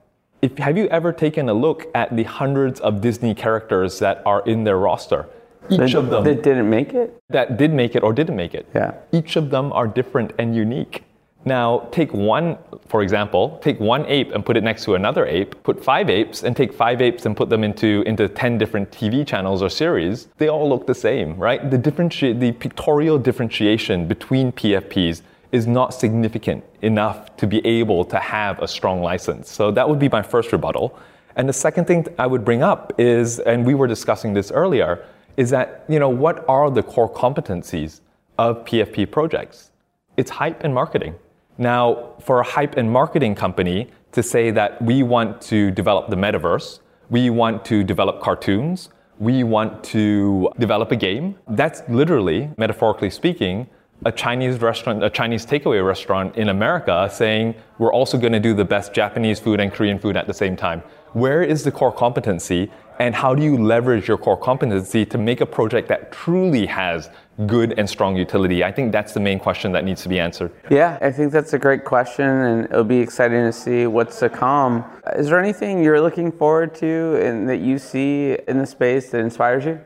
[0.43, 4.43] if, have you ever taken a look at the hundreds of Disney characters that are
[4.47, 5.27] in their roster?
[5.71, 7.23] Each that, of them that didn't make it?
[7.31, 8.69] That did make it or didn't make it.
[8.75, 8.93] Yeah.
[9.13, 11.05] Each of them are different and unique.
[11.47, 12.57] Now, take one,
[12.89, 16.43] for example, take one ape and put it next to another ape, put five apes
[16.43, 20.29] and take five apes and put them into, into 10 different TV channels or series.
[20.39, 21.71] They all look the same, right?
[21.71, 25.21] The, differenti- the pictorial differentiation between PFPs
[25.53, 29.51] is not significant enough to be able to have a strong license.
[29.51, 30.99] So that would be my first rebuttal.
[31.37, 35.05] And the second thing I would bring up is, and we were discussing this earlier,
[35.37, 38.01] is that, you know, what are the core competencies
[38.39, 39.73] of PFP projects?
[40.17, 41.17] It's hype and marketing
[41.59, 46.17] now, for a hype and marketing company to say that we want to develop the
[46.17, 48.89] metaverse, we want to develop cartoons,
[49.19, 53.69] we want to develop a game, that's literally, metaphorically speaking,
[54.05, 58.53] a Chinese restaurant, a Chinese takeaway restaurant in America saying we're also going to do
[58.53, 60.83] the best Japanese food and Korean food at the same time.
[61.15, 65.41] Where is the core competency and how do you leverage your core competency to make
[65.41, 67.09] a project that truly has
[67.47, 68.65] good and strong utility?
[68.65, 70.51] I think that's the main question that needs to be answered.
[70.71, 74.29] Yeah, I think that's a great question, and it'll be exciting to see what's to
[74.29, 74.85] come.
[75.15, 79.21] Is there anything you're looking forward to and that you see in the space that
[79.21, 79.81] inspires you?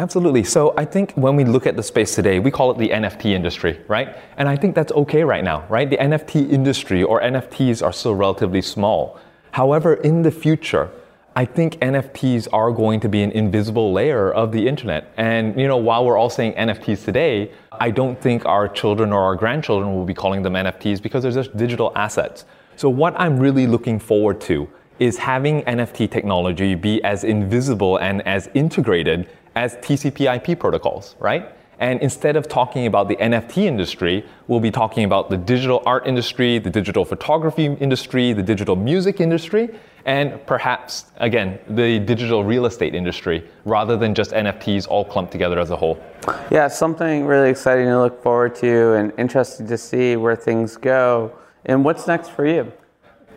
[0.00, 0.42] Absolutely.
[0.42, 3.26] So I think when we look at the space today, we call it the NFT
[3.26, 4.16] industry, right?
[4.36, 5.88] And I think that's okay right now, right?
[5.88, 9.20] The NFT industry or NFTs are still relatively small.
[9.52, 10.90] However, in the future,
[11.34, 15.12] I think NFTs are going to be an invisible layer of the internet.
[15.16, 19.22] And you know, while we're all saying NFTs today, I don't think our children or
[19.22, 22.44] our grandchildren will be calling them NFTs because they're just digital assets.
[22.76, 28.26] So what I'm really looking forward to is having NFT technology be as invisible and
[28.26, 31.50] as integrated as TCP/IP protocols, right?
[31.78, 36.06] And instead of talking about the NFT industry, we'll be talking about the digital art
[36.06, 39.70] industry, the digital photography industry, the digital music industry,
[40.04, 45.58] and perhaps, again, the digital real estate industry, rather than just NFTs all clumped together
[45.58, 46.02] as a whole.
[46.50, 51.32] Yeah, something really exciting to look forward to and interesting to see where things go.
[51.64, 52.72] And what's next for you?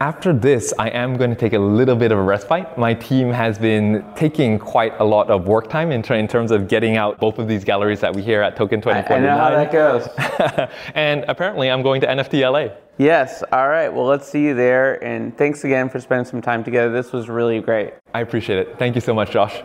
[0.01, 2.77] After this, I am going to take a little bit of a respite.
[2.77, 6.67] My team has been taking quite a lot of work time in, in terms of
[6.67, 9.23] getting out both of these galleries that we hear at Token 2049.
[9.23, 10.69] I, I know how that goes.
[10.95, 12.75] and apparently, I'm going to NFT LA.
[12.97, 13.43] Yes.
[13.51, 13.89] All right.
[13.89, 15.01] Well, let's see you there.
[15.03, 16.91] And thanks again for spending some time together.
[16.91, 17.93] This was really great.
[18.13, 18.77] I appreciate it.
[18.77, 19.63] Thank you so much, Josh.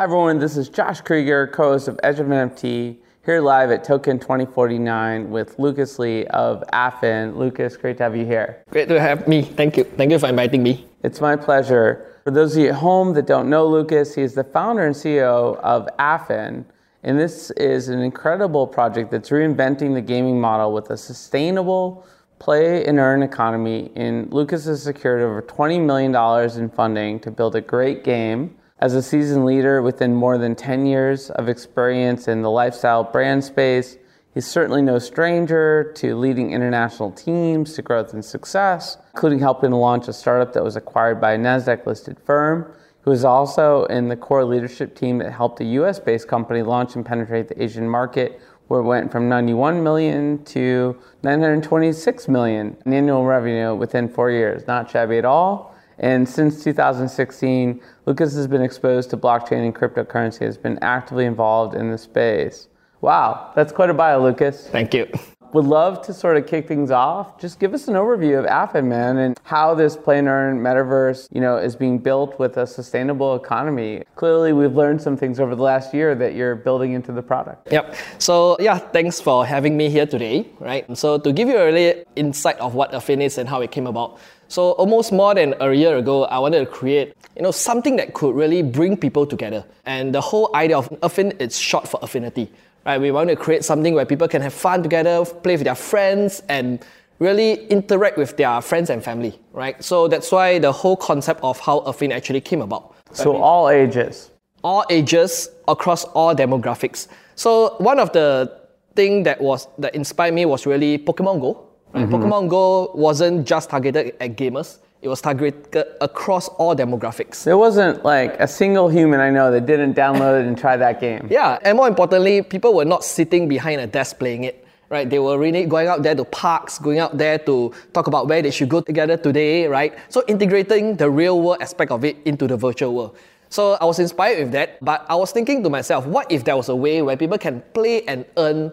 [0.00, 4.18] Hi everyone, this is Josh Kriger, co-host of Edge of NFT, here live at Token
[4.18, 7.34] 2049 with Lucaz Lee of Affyn.
[7.34, 8.64] Lucaz, great to have you here.
[8.70, 9.42] Great to have me.
[9.42, 9.84] Thank you.
[9.84, 10.88] Thank you for inviting me.
[11.02, 12.16] It's my pleasure.
[12.24, 14.94] For those of you at home that don't know Lucaz, he is the founder and
[14.94, 16.64] CEO of Affyn,
[17.02, 22.06] and this is an incredible project that's reinventing the gaming model with a sustainable
[22.38, 23.92] play and earn economy.
[23.96, 28.94] And Lucaz has secured over $20 million in funding to build a great game as
[28.94, 33.98] a seasoned leader within more than 10 years of experience in the lifestyle brand space,
[34.32, 39.76] he's certainly no stranger to leading international teams to growth and success, including helping to
[39.76, 42.72] launch a startup that was acquired by a NASDAQ listed firm.
[43.04, 46.96] He was also in the core leadership team that helped a US based company launch
[46.96, 52.92] and penetrate the Asian market, where it went from 91 million to 926 million in
[52.94, 54.66] annual revenue within four years.
[54.66, 55.69] Not shabby at all.
[56.00, 61.74] And since 2016, Lucaz has been exposed to blockchain and cryptocurrency, has been actively involved
[61.74, 62.68] in the space.
[63.02, 64.66] Wow, that's quite a bio, Lucaz.
[64.68, 65.06] Thank you.
[65.52, 67.38] Would love to sort of kick things off.
[67.38, 71.56] Just give us an overview of Affyn, man, and how this earn metaverse, you know,
[71.56, 74.04] is being built with a sustainable economy.
[74.14, 77.72] Clearly, we've learned some things over the last year that you're building into the product.
[77.72, 77.96] Yep.
[78.18, 80.46] So yeah, thanks for having me here today.
[80.60, 80.96] Right.
[80.96, 83.88] So to give you a really insight of what Affyn is and how it came
[83.88, 84.20] about.
[84.50, 88.14] So almost more than a year ago, I wanted to create, you know, something that
[88.14, 89.64] could really bring people together.
[89.86, 92.50] And the whole idea of Affyn, it's short for affinity.
[92.84, 93.00] Right?
[93.00, 96.42] We want to create something where people can have fun together, play with their friends,
[96.48, 96.84] and
[97.20, 99.38] really interact with their friends and family.
[99.52, 99.82] Right?
[99.84, 102.96] So that's why the whole concept of how Affyn actually came about.
[103.12, 104.32] So all ages.
[104.64, 107.06] All ages across all demographics.
[107.36, 108.52] So one of the
[108.96, 111.69] thing that was that inspired me was really Pokemon Go.
[111.94, 112.14] Mm-hmm.
[112.14, 114.78] Pokemon Go wasn't just targeted at gamers.
[115.02, 117.44] It was targeted across all demographics.
[117.44, 121.00] There wasn't like a single human I know that didn't download it and try that
[121.00, 121.26] game.
[121.30, 124.66] Yeah, and more importantly, people were not sitting behind a desk playing it.
[124.90, 128.26] Right, they were really going out there to parks, going out there to talk about
[128.26, 129.96] where they should go together today, right?
[130.08, 133.16] So integrating the real world aspect of it into the virtual world.
[133.50, 136.56] So I was inspired with that, but I was thinking to myself, what if there
[136.56, 138.72] was a way where people can play and earn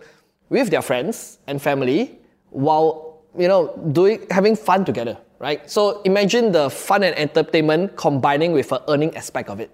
[0.49, 2.17] with their friends and family
[2.49, 3.06] while
[3.37, 5.69] you know, doing having fun together, right?
[5.69, 9.69] So imagine the fun and entertainment combining with an earning aspect of it,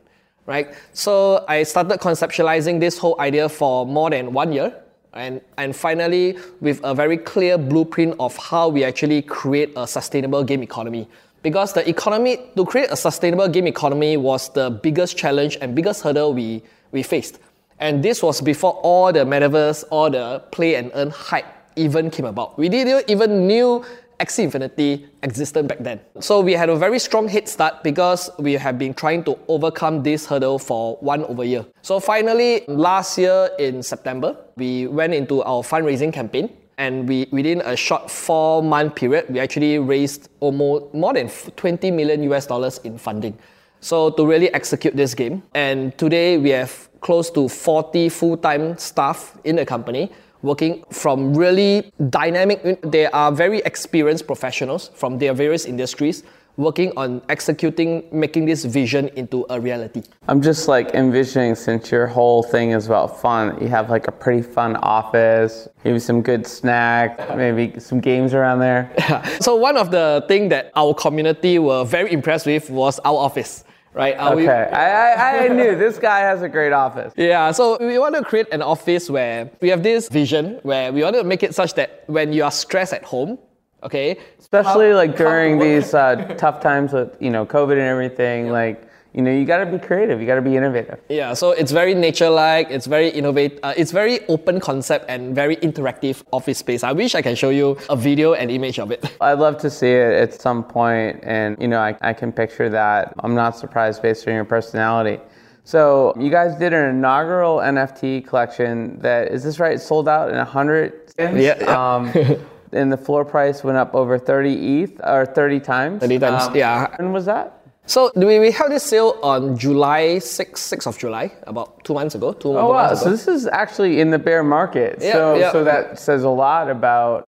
[0.45, 0.73] right?
[0.93, 4.75] So I started conceptualizing this whole idea for more than one year,
[5.13, 10.43] and and finally with a very clear blueprint of how we actually create a sustainable
[10.43, 11.07] game economy.
[11.41, 16.03] Because the economy to create a sustainable game economy was the biggest challenge and biggest
[16.03, 17.39] hurdle we we faced.
[17.79, 22.25] And this was before all the metaverse, all the play and earn hype even came
[22.25, 22.57] about.
[22.57, 23.83] We didn't even knew
[24.19, 25.99] Axie Infinity existed back then.
[26.19, 30.03] So we had a very strong head start because we have been trying to overcome
[30.03, 31.65] this hurdle for one over year.
[31.81, 37.61] So finally, last year in September, we went into our fundraising campaign and we within
[37.61, 42.79] a short four month period, we actually raised almost more than 20 million US dollars
[42.83, 43.37] in funding.
[43.79, 49.37] So to really execute this game, and today we have close to 40 full-time staff
[49.43, 50.09] in the company
[50.43, 56.23] working from really dynamic, they are very experienced professionals from their various industries
[56.57, 60.03] working on executing, making this vision into a reality.
[60.27, 64.11] I'm just like envisioning since your whole thing is about fun, you have like a
[64.11, 68.93] pretty fun office, maybe some good snack, maybe some games around there.
[69.41, 73.63] so one of the things that our community were very impressed with was our office
[73.93, 74.17] right?
[74.17, 74.49] Are okay, we...
[74.49, 77.13] I, I, I knew this guy has a great office.
[77.15, 81.03] Yeah, so we want to create an office where we have this vision where we
[81.03, 83.37] want to make it such that when you are stressed at home,
[83.83, 88.49] Okay, Especially like during these uh, tough times with you know COVID and everything.
[88.49, 90.19] Like you know, you got to be creative.
[90.19, 90.99] You got to be innovative.
[91.07, 92.67] Yeah, so it's very nature-like.
[92.71, 93.59] It's very innovative.
[93.61, 96.83] Uh, it's very open concept and very interactive office space.
[96.83, 99.15] I wish I can show you a video and image of it.
[99.21, 102.69] I'd love to see it at some point, and you know, I, I can picture
[102.69, 103.13] that.
[103.19, 105.19] I'm not surprised based on your personality.
[105.63, 109.79] So you guys did an inaugural NFT collection that is this right?
[109.79, 111.13] Sold out in hundred.
[111.17, 111.53] Yeah, yeah.
[111.95, 112.11] Um,
[112.73, 116.01] and the floor price went up over 30 ETH or 30 times.
[116.01, 116.95] 30 times, Um, yeah.
[116.97, 117.62] When was that?
[117.85, 122.15] So we, we held this sale on July 6th, 6th of July, about two months
[122.15, 122.31] ago.
[122.31, 122.87] Two, Oh two wow!
[122.87, 124.99] months So this is actually in the bear market.
[125.01, 125.51] Yeah, so yeah.
[125.51, 127.25] so that says a lot about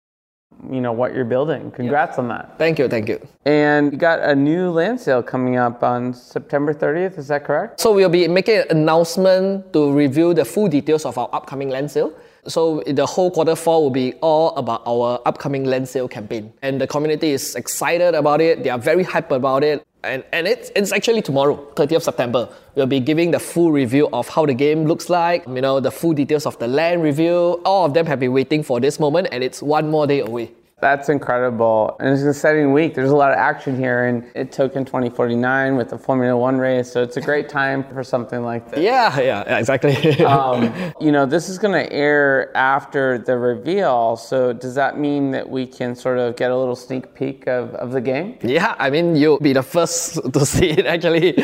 [0.69, 1.71] you know what you're building.
[1.71, 2.57] Congrats on that.
[2.59, 3.25] Thank you, thank you.
[3.45, 7.17] And you got a new land sale coming up on September 30th.
[7.17, 7.79] Is that correct?
[7.79, 11.89] So we'll be making an announcement to reveal the full details of our upcoming land
[11.89, 12.13] sale.
[12.47, 16.51] So the whole quarter four will be all about our upcoming land sale campaign.
[16.61, 18.63] And the community is excited about it.
[18.63, 19.85] They are very hyped about it.
[20.03, 22.49] And, and it's, it's actually tomorrow, 30th September.
[22.73, 25.91] We'll be giving the full review of how the game looks like, you know, the
[25.91, 27.61] full details of the land review.
[27.65, 30.51] All of them have been waiting for this moment and it's one more day away.
[30.81, 31.95] That's incredible.
[31.99, 32.95] And it's an exciting week.
[32.95, 36.91] There's a lot of action here and it Token 2049 with the Formula One race.
[36.91, 38.79] So it's a great time for something like this.
[38.79, 39.95] Yeah, yeah, exactly.
[40.31, 44.15] Um, you know, this is going to air after the reveal.
[44.15, 47.75] So does that mean that we can sort of get a little sneak peek of,
[47.75, 48.37] of the game?
[48.41, 51.37] yeah, I mean, you'll be the first to see it actually.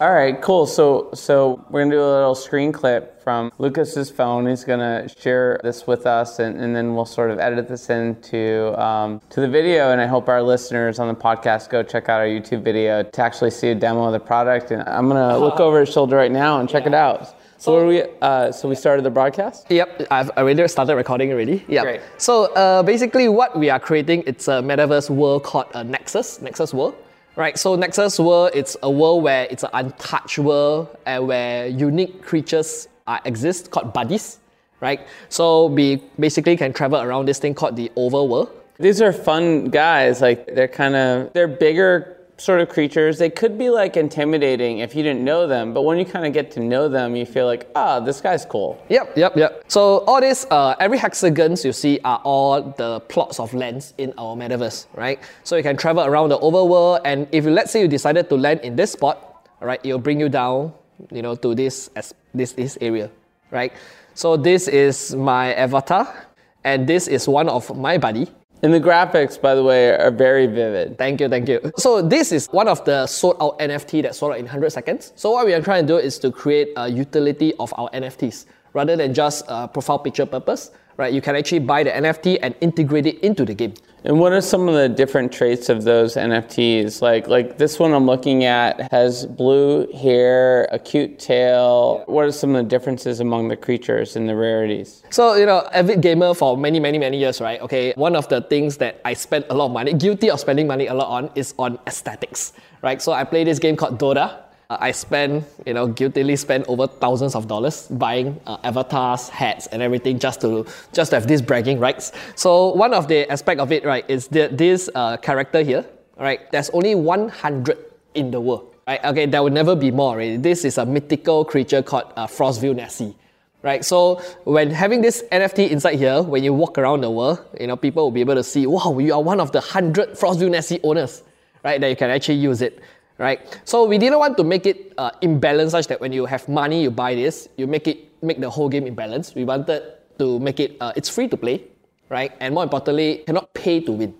[0.00, 0.66] All right, cool.
[0.66, 4.46] So so we're gonna do a little screen clip from Lucaz's phone.
[4.46, 8.74] He's gonna share this with us, and, and then we'll sort of edit this into
[8.82, 9.92] um, to the video.
[9.92, 13.22] And I hope our listeners on the podcast go check out our YouTube video to
[13.22, 14.70] actually see a demo of the product.
[14.72, 17.36] And I'm gonna look over his shoulder right now and check it out.
[17.58, 18.02] So are we?
[18.20, 19.70] Uh, so we started the broadcast.
[19.70, 21.64] Yep, I've already started recording already.
[21.68, 21.82] Yeah.
[21.82, 22.00] Great.
[22.18, 26.74] So uh, basically, what we are creating it's a metaverse world called uh, Nexus, Nexus
[26.74, 26.96] World.
[27.36, 27.56] Right.
[27.56, 32.88] So Nexus World, it's a world where it's an untouched world and where unique creatures
[33.06, 34.38] uh, exist called buddies.
[34.80, 35.06] Right.
[35.28, 38.50] So we basically can travel around this thing called the overworld.
[38.82, 40.20] These are fun guys.
[40.20, 43.16] Like they're kind of they're bigger sort of creatures.
[43.16, 46.32] They could be like intimidating if you didn't know them, but when you kind of
[46.32, 48.84] get to know them, you feel like, ah, this guy's cool.
[48.88, 49.62] Yep, yep, yep.
[49.68, 54.12] So all this, uh, every hexagons you see are all the plots of lands in
[54.18, 55.20] our metaverse, right?
[55.44, 58.34] So you can travel around the overworld, and if you, let's say you decided to
[58.34, 60.74] land in this spot, all right, it'll bring you down,
[61.12, 61.88] you know, to this
[62.34, 63.08] this this area,
[63.52, 63.72] right?
[64.14, 66.26] So this is my avatar,
[66.64, 68.26] and this is one of my buddy.
[68.64, 70.96] And the graphics, by the way, are very vivid.
[70.96, 71.72] Thank you, thank you.
[71.76, 75.12] So this is one of the sold out NFT that sold out in 100 seconds.
[75.16, 78.46] So what we are trying to do is to create a utility of our NFTs
[78.72, 80.70] rather than just uh, profile picture purpose.
[80.96, 81.12] Right?
[81.12, 83.74] You can actually buy the NFT and integrate it into the game.
[84.04, 87.00] And what are some of the different traits of those NFTs?
[87.00, 92.02] Like, like this one I'm looking at has blue hair, a cute tail.
[92.06, 95.04] What are some of the differences among the creatures and the rarities?
[95.10, 97.60] So, you know, avid gamer for many, many, many years, right?
[97.60, 100.66] Okay, one of the things that I spend a lot of money, guilty of spending
[100.66, 103.00] money a lot on, is on aesthetics, right?
[103.00, 104.41] So I play this game called Dota.
[104.72, 109.66] Uh, I spend, you know, guiltily spend over thousands of dollars buying uh, avatars, hats,
[109.66, 110.64] and everything just to
[110.94, 112.12] just to have these bragging rights.
[112.36, 115.84] So one of the aspect of it, right, is that this uh, character here,
[116.16, 116.50] right?
[116.52, 117.76] There's only 100
[118.14, 119.04] in the world, right?
[119.04, 120.16] Okay, there will never be more.
[120.16, 120.42] Right?
[120.42, 123.14] This is a mythical creature called uh, Frostville Nessie
[123.62, 123.84] right?
[123.84, 127.76] So when having this NFT inside here, when you walk around the world, you know,
[127.76, 130.80] people will be able to see, wow, you are one of the hundred Frostview Nessie
[130.82, 131.22] owners,
[131.62, 131.80] right?
[131.80, 132.80] That you can actually use it,
[133.22, 133.38] right?
[133.64, 136.82] So we didn't want to make it uh, imbalanced such that when you have money,
[136.82, 139.36] you buy this, you make it make the whole game imbalanced.
[139.36, 139.80] We wanted
[140.18, 141.62] to make it uh, it's free to play,
[142.10, 142.32] right?
[142.40, 144.14] And more importantly, cannot pay to win.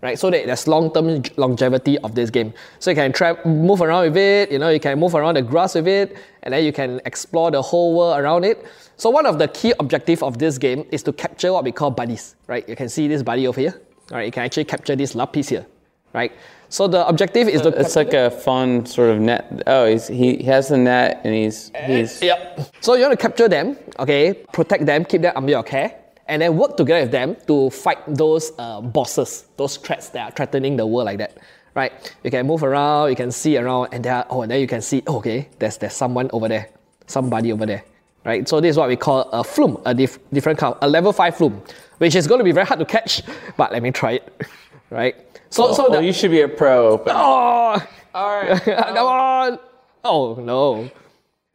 [0.00, 2.54] Right, so that there's long-term longevity of this game.
[2.78, 5.42] So you can tra- move around with it, you know, you can move around the
[5.42, 8.64] grass with it, and then you can explore the whole world around it.
[8.94, 11.90] So one of the key objective of this game is to capture what we call
[11.90, 12.62] buddies, right?
[12.68, 13.74] You can see this buddy over here.
[14.12, 15.66] All right, you can actually capture this lapis here,
[16.12, 16.30] right?
[16.70, 19.62] So the objective is to It's like a fun sort of net.
[19.66, 22.72] Oh, he's, he he has the net and he's he's Yep.
[22.80, 25.96] So you want to capture them, okay, protect them, keep them under your care,
[26.26, 30.34] and then work together with them to fight those uh, bosses, those threats that are
[30.34, 31.38] threatening the world like that.
[31.74, 31.92] Right?
[32.24, 35.02] You can move around, you can see around, and there, oh, then you can see,
[35.06, 36.68] oh, okay, there's there's someone over there,
[37.06, 37.84] somebody over there.
[38.24, 38.46] Right?
[38.46, 41.36] So this is what we call a flume, a dif- different kind, a level five
[41.36, 41.62] flume,
[41.96, 43.22] which is going to be very hard to catch,
[43.56, 44.42] but let me try it.
[44.90, 45.16] Right?
[45.50, 46.96] So so well, the, you should be a pro.
[46.98, 47.76] But Oh!
[48.14, 48.62] Alright.
[48.64, 49.58] come on!
[50.04, 50.90] Oh no.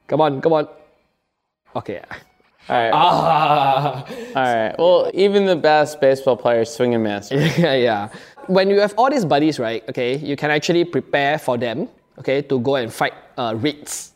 [0.07, 0.67] Come on, come on.
[1.75, 2.01] Okay.
[2.69, 4.05] all right, Ah.
[4.36, 4.75] all right.
[4.77, 7.31] Well, even the best baseball players swing and miss.
[7.57, 8.09] yeah, yeah.
[8.47, 9.84] When you have all these buddies, right?
[9.89, 11.89] Okay, you can actually prepare for them.
[12.19, 14.11] Okay, to go and fight uh, raids.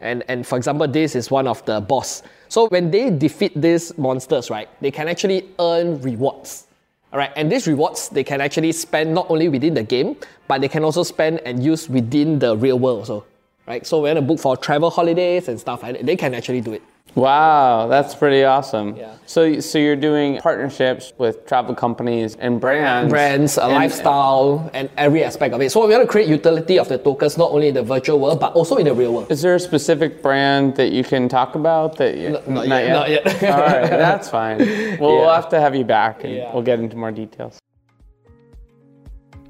[0.00, 2.22] And and for example, this is one of the boss.
[2.48, 6.66] So when they defeat these monsters, right, they can actually earn rewards.
[7.12, 10.16] All right, and these rewards they can actually spend not only within the game,
[10.48, 13.24] but they can also spend and use within the real world also.
[13.66, 13.86] Right?
[13.86, 16.82] So when a book for travel holidays and stuff they can actually do it.
[17.14, 18.96] Wow, that's pretty awesome.
[18.96, 19.16] Yeah.
[19.26, 23.10] So, so you're doing partnerships with travel companies and brands.
[23.10, 25.70] brands, a and- lifestyle, and every aspect of it.
[25.70, 28.40] So we want to create utility of the tokens not only in the virtual world
[28.40, 29.30] but also in the real world.
[29.30, 33.10] Is there a specific brand that you can talk about that you, not yet, not
[33.10, 33.26] yet.
[33.44, 34.58] All right, that's fine.
[34.98, 36.52] Well, we'll have to have you back and Yeah.
[36.52, 37.58] we'll get into more details.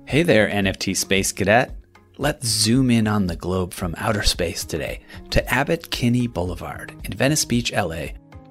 [0.06, 1.74] Hey there, NFT Space Cadet.
[2.22, 5.00] Let's zoom in on the globe from outer space today
[5.30, 8.10] to Abbott Kinney Boulevard in Venice Beach, LA.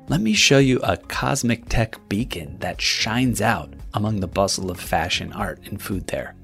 [0.10, 4.78] Let me show you a cosmic tech beacon that shines out among the bustle of
[4.78, 6.36] fashion, art, and food there.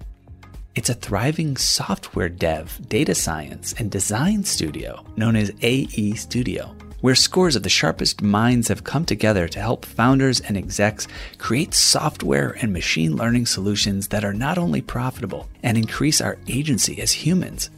[0.75, 7.15] It's a thriving software dev, data science, and design studio known as AE Studio, where
[7.15, 12.57] scores of the sharpest minds have come together to help founders and execs create software
[12.61, 17.69] and machine learning solutions that are not only profitable and increase our agency as humans,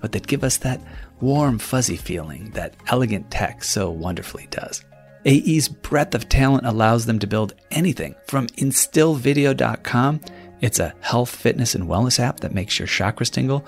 [0.00, 0.80] but that give us that
[1.20, 4.84] warm, fuzzy feeling that elegant tech so wonderfully does.
[5.26, 10.20] AE's breadth of talent allows them to build anything from instillvideo.com,
[10.60, 13.66] it's a health, fitness, and wellness app that makes your chakras tingle,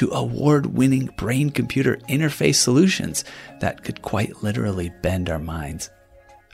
[0.00, 3.22] to award winning brain computer interface solutions
[3.60, 5.90] that could quite literally bend our minds.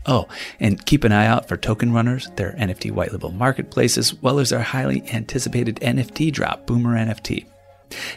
[0.05, 0.27] Oh,
[0.59, 4.41] and keep an eye out for Token Runners, their NFT white label marketplace, as well
[4.41, 7.47] as our highly anticipated NFT drop, Boomer NFT.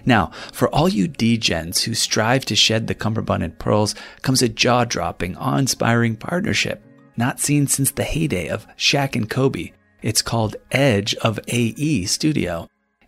[0.03, 4.49] Now, for all you degens who strive to shed the cummerbund and pearls, comes a
[4.49, 6.81] jaw dropping, awe inspiring partnership,
[7.17, 9.73] not seen since the heyday of Shaq and Kobe.
[10.01, 12.67] It's called Edge of AE Studio,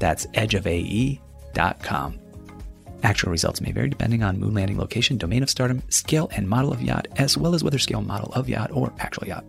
[0.00, 2.18] That's edgeofae.com.
[3.02, 6.72] Actual results may vary depending on moon landing location, domain of stardom, scale and model
[6.72, 9.44] of yacht, as well as whether scale model of yacht or actual yacht.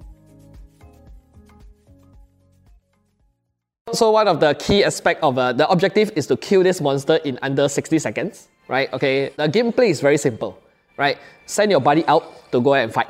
[3.94, 7.16] So one of the key aspect of uh, the objective is to kill this monster
[7.26, 8.92] in under 60 seconds, right?
[8.94, 10.58] Okay, the gameplay is very simple,
[10.96, 11.18] right?
[11.46, 13.10] Send your buddy out to go and fight.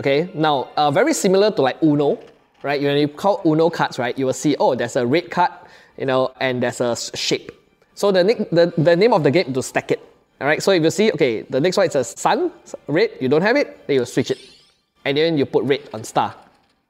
[0.00, 2.18] Okay, now uh, very similar to like Uno,
[2.62, 2.80] right?
[2.80, 5.52] When you call Uno cards, right, you will see oh there's a red card,
[5.96, 7.52] you know, and there's a shape.
[7.94, 8.22] So the,
[8.52, 10.00] the the name of the game is to stack it.
[10.40, 12.52] All right, so if you see okay, the next one is a sun,
[12.88, 14.38] red, you don't have it, then you switch it,
[15.04, 16.34] and then you put red on star.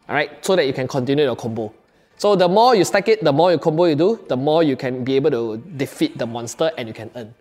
[0.09, 1.73] All right, so that you can continue your combo.
[2.17, 4.77] So the more you stack it, the more you combo you do, the more you
[4.77, 7.35] can be able to defeat the monster and you can earn.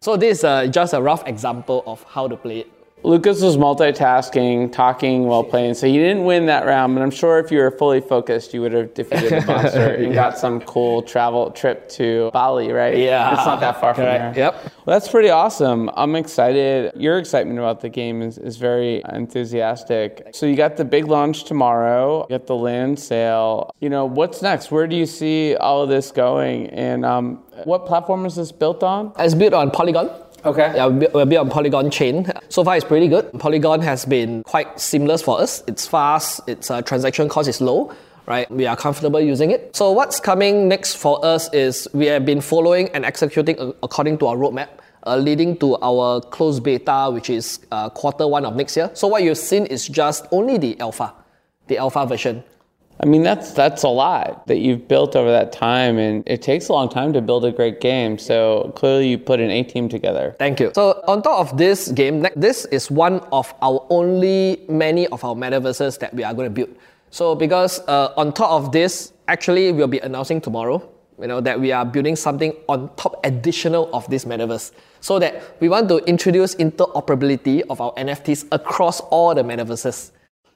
[0.00, 2.77] So this is uh, just a rough example of how to play it.
[3.04, 6.94] Lucaz was multitasking, talking while playing, so he didn't win that round.
[6.94, 10.12] But I'm sure if you were fully focused, you would have defeated the monster and
[10.12, 12.96] got some cool travel trip to Bali, right?
[12.96, 13.34] Yeah.
[13.34, 14.34] it's not that far from Correct.
[14.34, 14.44] here.
[14.46, 14.64] Yep.
[14.84, 15.90] Well, that's pretty awesome.
[15.94, 16.92] I'm excited.
[16.96, 20.28] Your excitement about the game is, is very enthusiastic.
[20.32, 22.26] So you got the big launch tomorrow.
[22.28, 23.70] You got the land sale.
[23.80, 24.70] You know what's next?
[24.70, 26.66] Where do you see all of this going?
[26.70, 29.12] And um, what platform is this built on?
[29.18, 30.10] It's built on Polygon.
[30.44, 30.72] Okay.
[30.74, 32.30] Yeah, we're we're on Polygon chain.
[32.48, 33.32] So far, it's pretty good.
[33.38, 35.62] Polygon has been quite seamless for us.
[35.66, 36.48] It's fast.
[36.48, 37.92] Its uh, transaction cost is low.
[38.26, 39.74] Right, we are comfortable using it.
[39.74, 44.26] So what's coming next for us is we have been following and executing according to
[44.26, 44.68] our roadmap,
[45.06, 48.90] uh, leading to our closed beta, which is uh, quarter one of next year.
[48.92, 51.14] So what you've seen is just only the alpha,
[51.68, 52.44] the alpha version.
[53.00, 56.68] I mean, that's that's a lot that you've built over that time, and it takes
[56.68, 58.18] a long time to build a great game.
[58.18, 60.34] So clearly, you put an A team together.
[60.38, 60.72] Thank you.
[60.74, 65.36] So on top of this game, this is one of our only many of our
[65.36, 66.76] metaverses that we are going to build.
[67.10, 70.86] So because uh, on top of this, actually we'll be announcing tomorrow,
[71.20, 74.72] you know, that we are building something on top additional of this metaverse.
[75.00, 80.10] So that we want to introduce interoperability of our NFTs across all the metaverses.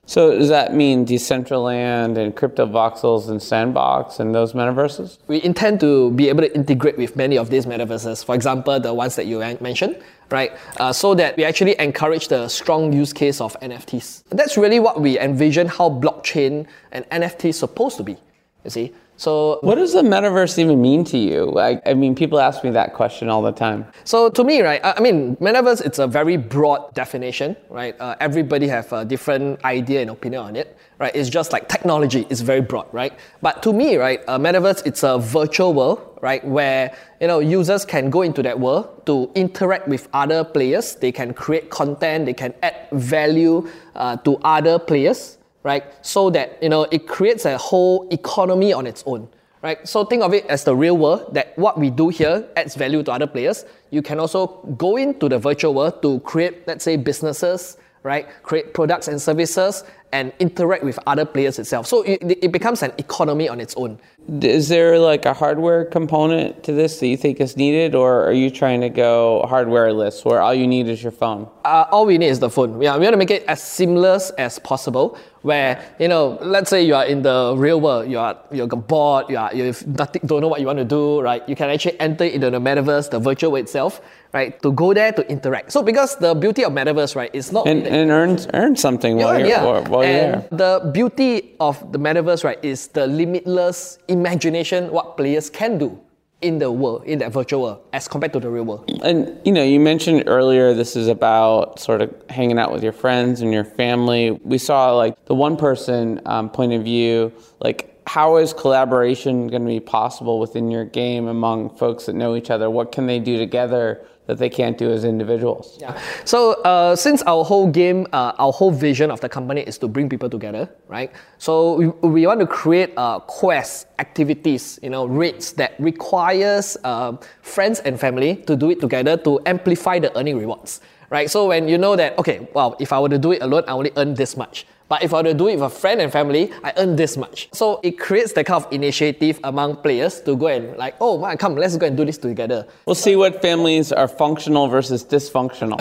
[0.04, 5.18] So does that mean Decentraland and Cryptovoxels and Sandbox and those metaverses?
[5.28, 8.24] we intend to be able to integrate with many of these metaverses.
[8.24, 10.50] For example, the ones that you mentioned, right?
[10.78, 14.24] Uh, so that we actually encourage the strong use case of NFTs.
[14.30, 18.16] That's really what we envision how blockchain and NFT is supposed to be.
[18.64, 18.92] You see.
[19.22, 21.44] So What does the metaverse even mean to you?
[21.44, 23.86] Like, I mean, people ask me that question all the time.
[24.02, 27.94] So to me, right, I I mean, metaverse it's a very broad definition, right?
[28.00, 31.14] Uh, everybody have a different idea and opinion on it, right?
[31.14, 33.12] It's just like technology is very broad, right?
[33.46, 37.84] But to me, right, uh, metaverse it's a virtual world, right, where you know users
[37.84, 40.96] can go into that world to interact with other players.
[40.96, 45.84] They can create content, they can add value uh, to other players, right?
[46.04, 49.28] So that you know it creates a whole economy on its own
[49.62, 49.86] right?
[49.88, 53.02] So think of it as the real world that what we do here adds value
[53.04, 53.64] to other players.
[53.90, 58.26] You can also go into the virtual world to create, let's say, businesses, right?
[58.42, 61.86] Create products and services and interact with other players itself.
[61.86, 63.98] So it, it becomes an economy on its own.
[64.28, 68.32] Is there like a hardware component to this that you think is needed, or are
[68.32, 71.48] you trying to go hardwareless where all you need is your phone?
[71.64, 72.80] uh, all we need is the phone.
[72.80, 75.18] Yeah, we want to make it as seamless as possible.
[75.42, 79.26] Where you know, let's say you are in the real world, you are you're bored,
[79.28, 81.46] you are you nothing, don't know what you want to do, right?
[81.48, 84.00] You can actually enter into the metaverse, the virtual itself,
[84.32, 84.60] right?
[84.62, 85.72] To go there to interact.
[85.72, 89.38] So because the beauty of metaverse, right, is not And, and earn, earn something while
[89.38, 89.64] you're, yeah.
[89.64, 90.80] while, while you're and there.
[90.80, 96.00] the beauty of the metaverse, right, is the limitless imagination what players can do
[96.40, 98.90] in the world, in that virtual world, as compared to the real world.
[99.04, 102.92] And you know, you mentioned earlier this is about sort of hanging out with your
[102.92, 104.32] friends and your family.
[104.42, 109.62] We saw like the one person um, point of view, like how is collaboration going
[109.62, 112.68] to be possible within your game among folks that know each other?
[112.68, 115.78] What can they do together that they can't do as individuals?
[115.80, 116.00] Yeah.
[116.24, 119.88] So uh, since our whole game, uh, our whole vision of the company is to
[119.88, 121.10] bring people together, right?
[121.38, 127.16] So we, we want to create uh, quests, activities, you know, raids that requires uh,
[127.42, 131.30] friends and family to do it together to amplify the earning rewards, right?
[131.30, 133.72] So when you know that, okay, well, if I were to do it alone, I
[133.72, 134.66] only earn this much.
[134.92, 137.16] But if I were to do it with a friend and family, I earn this
[137.16, 137.48] much.
[137.54, 141.38] So it creates the kind of initiative among players to go and like, oh man,
[141.38, 142.66] come, let's go and do this together.
[142.84, 145.78] We'll see what families are functional versus dysfunctional.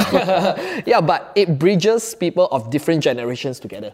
[0.87, 3.91] Yeah, but it bridges people of different generations together.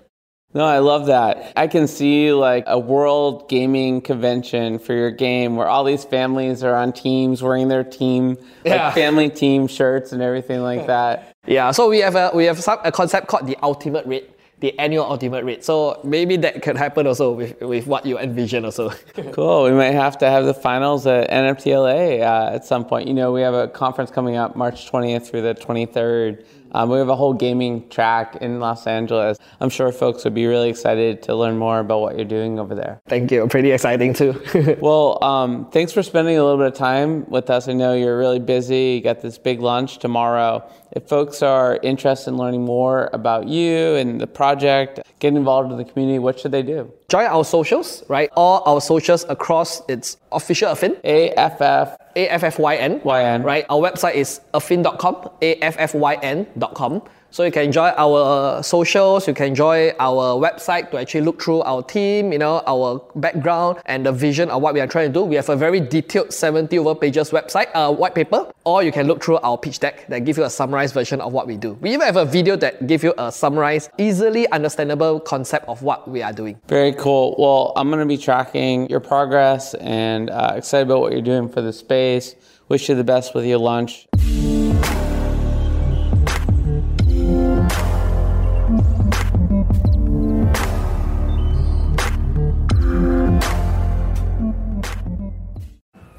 [0.53, 1.51] No, I love that.
[1.55, 6.63] I can see like a world gaming convention for your game where all these families
[6.63, 8.85] are on teams wearing their team, Yeah.
[8.85, 11.33] like family team shirts and everything like that.
[11.47, 14.29] Yeah, so we have a we have some, a concept called the ultimate rate,
[14.59, 15.63] the annual ultimate rate.
[15.63, 18.91] So maybe that could happen also with, with what you envision also.
[19.33, 19.65] Cool.
[19.65, 23.07] We might have to have the finals at NFTLA uh, at some point.
[23.07, 26.43] You know, we have a conference coming up March 20th through the 23rd.
[26.71, 29.37] Um, we have a whole gaming track in Los Angeles.
[29.59, 32.75] I'm sure folks would be really excited to learn more about what you're doing over
[32.75, 33.01] there.
[33.07, 33.47] Thank you.
[33.47, 34.41] Pretty exciting too.
[34.79, 37.67] Well, um, thanks for spending a little bit of time with us.
[37.67, 38.95] I know you're really busy.
[38.95, 40.63] You got this big lunch tomorrow.
[40.91, 45.77] If folks are interested in learning more about you and the project, get involved in
[45.77, 46.91] the community, what should they do?
[47.09, 48.29] Join our socials, right?
[48.35, 51.97] All our socials across its official Affyn, AFF.
[52.17, 53.43] AFFYN, YN.
[53.43, 53.65] right?
[53.69, 57.01] Our website is affin.com, AFFYN.com.
[57.29, 61.61] So you can enjoy our socials, you can enjoy our website to actually look through
[61.61, 65.13] our team, you know, our background and the vision of what we are trying to
[65.13, 65.23] do.
[65.23, 69.07] We have a very detailed 70 over pages website, uh, white paper, or you can
[69.07, 71.73] look through our pitch deck that give you a summarized version of what we do.
[71.81, 76.07] We even have a video that give you a summarized, easily understandable concept of what
[76.07, 76.59] we are doing.
[76.67, 77.35] Very cool.
[77.37, 81.49] Well, I'm going to be tracking your progress and uh, excited about what you're doing
[81.49, 82.35] for the space.
[82.69, 84.07] Wish you the best with your lunch.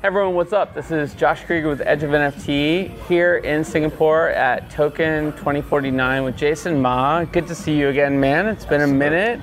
[0.01, 0.75] Hey everyone, what's up?
[0.75, 6.37] This is Josh Kriger with Edge of NFT here in Singapore at Token 2049 with
[6.37, 7.25] Jaeson Ma.
[7.25, 8.47] Good to see you again, man.
[8.47, 9.41] It's been a minute.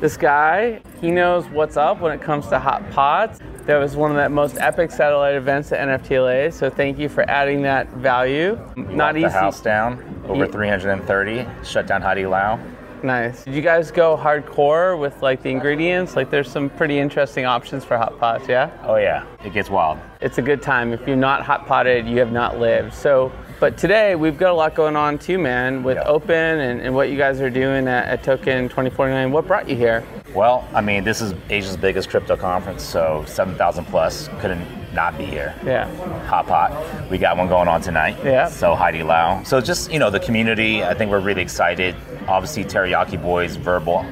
[0.00, 3.40] This guy, he knows what's up when it comes to hot pots.
[3.66, 7.28] That was one of the most epic satellite events at NFTLA, so thank you for
[7.28, 8.58] adding that value.
[8.76, 9.26] Not Locked easy.
[9.26, 10.24] the house down.
[10.26, 11.46] Over 330.
[11.62, 12.58] Shut down Haidilao.
[13.02, 13.44] Nice.
[13.44, 16.16] Did you guys go hardcore with like the ingredients?
[16.16, 18.70] Like there's some pretty interesting options for hot pots, yeah?
[18.84, 19.98] Oh yeah, it gets wild.
[20.20, 20.92] it's a good time.
[20.92, 22.92] If you're not hot potted, you have not lived.
[22.94, 26.04] So, but today we've got a lot going on too, man, with Yeah.
[26.04, 29.32] Open and, and what you guys are doing at, at Token 2049.
[29.32, 30.04] What brought you here?
[30.34, 35.24] Well, I mean, this is Asia's biggest crypto conference, so 7,000 plus couldn't not be
[35.24, 35.54] here.
[35.64, 35.88] Yeah.
[36.26, 37.10] Hot pot.
[37.10, 38.16] We got one going on tonight.
[38.24, 38.48] Yeah.
[38.48, 39.46] So Haidilao.
[39.46, 41.94] So just, you know, the community, I think we're really excited.
[42.30, 44.06] Obviously, Teriyaki Boyz, Verbal.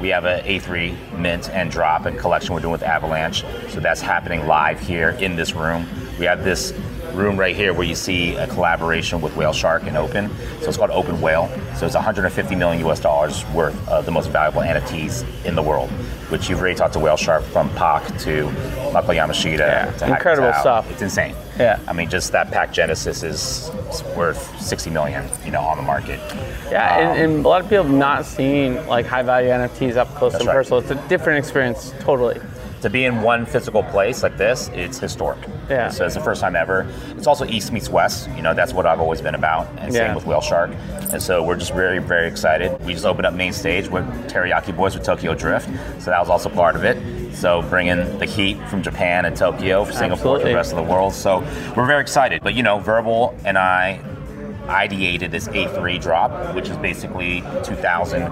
[0.00, 3.44] We have a A3 mint and drop and collection we're doing with Avalanche.
[3.70, 5.84] So that's happening live here in this room.
[6.20, 6.72] We have this
[7.14, 10.30] room right here where you see a collaboration with WhaleShark and Open.
[10.60, 11.48] So it's called Open Whale.
[11.76, 15.90] So it's 150 million US dollars worth of the most valuable NFTs in the world,
[16.30, 18.50] which you've already talked to WhaleShark from Pak to
[18.92, 20.90] Mako Yamashita Yeah, to incredible stuff.
[20.90, 21.34] It's insane.
[21.58, 21.78] Yeah.
[21.86, 23.70] I mean, just that Pak Genesis is
[24.16, 26.18] worth 60 million, you know, on the market.
[26.70, 29.96] Yeah, and, um, and a lot of people have not seen like high value NFTs
[29.96, 30.54] up close and right.
[30.54, 30.80] personal.
[30.80, 32.40] It's a different experience, totally.
[32.84, 35.38] To be in one physical place like this, it's historic.
[35.70, 35.88] Yeah.
[35.88, 36.86] So it's the first time ever.
[37.16, 38.28] It's also East meets West.
[38.36, 39.68] You know, that's what I've always been about.
[39.78, 40.08] And Yeah.
[40.08, 40.76] same with WhaleShark.
[41.10, 42.78] And so we're just very, very excited.
[42.84, 45.66] We just opened up main stage with Teriyaki Boyz with Tokyo Drift.
[46.00, 46.98] So that was also part of it.
[47.32, 50.50] So bringing the heat from Japan and Tokyo for Singapore to Absolutely.
[50.50, 51.14] the rest of the world.
[51.14, 51.42] So
[51.74, 52.42] we're very excited.
[52.42, 53.98] But you know, Verbal and I
[54.66, 58.22] ideated this A3 drop, which is basically 2,000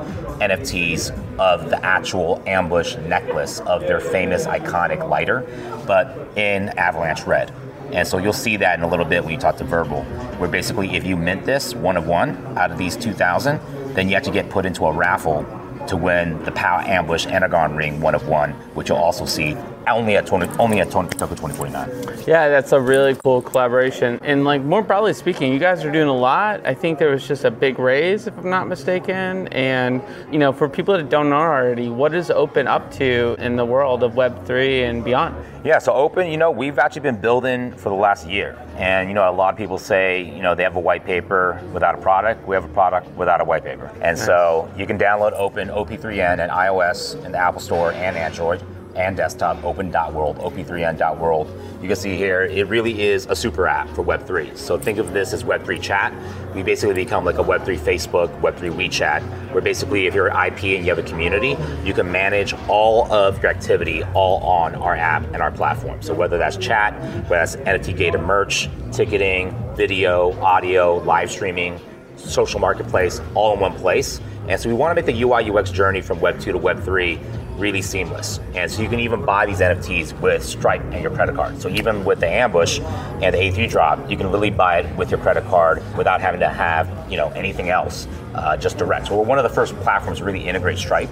[0.40, 5.46] NFTs of the actual ambush necklace of their famous iconic lighter,
[5.86, 7.52] but in avalanche red.
[7.92, 10.02] And so you'll see that in a little bit when you talk to Verbal,
[10.38, 13.60] where basically if you mint this one of one out of these 2,000,
[13.94, 15.44] then you have to get put into a raffle
[15.88, 19.56] to win the POW Ambush Anagon Ring one of one, which you'll also see
[19.88, 22.24] only at 20, only at Token 2049.
[22.26, 24.18] Yeah, that's a really cool collaboration.
[24.22, 26.64] And like more broadly speaking, you guys are doing a lot.
[26.64, 29.48] I think there was just a big raise, if I'm not mistaken.
[29.48, 33.56] And you know, for people that don't know already, what is Open up to in
[33.56, 35.36] the world of Web three and beyond?
[35.64, 38.58] Yeah, so open, you know, we've actually been building for the last year.
[38.76, 41.62] And, you know, a lot of people say, you know, they have a white paper
[41.72, 42.48] without a product.
[42.48, 43.88] We have a product without a white paper.
[44.02, 48.60] And so you can download Open OP3N and iOS in the Apple Store and Android
[48.96, 51.48] and desktop, open.world, op3n.world.
[51.80, 54.56] You can see here, it really is a super app for Web3.
[54.56, 56.12] So think of this as Web3 chat.
[56.54, 59.22] We basically become like a Web3 Facebook, Web3 WeChat,
[59.52, 63.10] where basically if you're an IP and you have a community, you can manage all
[63.12, 66.00] of your activity all on our app and our platform.
[66.02, 66.94] So whether that's chat,
[67.28, 71.80] whether that's NFT gated merch, ticketing, video, audio, live streaming,
[72.16, 74.20] social marketplace, all in one place.
[74.48, 76.82] And so we want to make the UI UX journey from Web 2 to Web
[76.82, 77.18] 3
[77.56, 78.40] really seamless.
[78.54, 81.60] And so you can even buy these NFTs with Stripe and your credit card.
[81.60, 85.10] So even with the ambush and the A3 drop, you can really buy it with
[85.10, 89.08] your credit card without having to have you know anything else, uh, just direct.
[89.08, 91.10] So we're one of the first platforms to really integrate Stripe,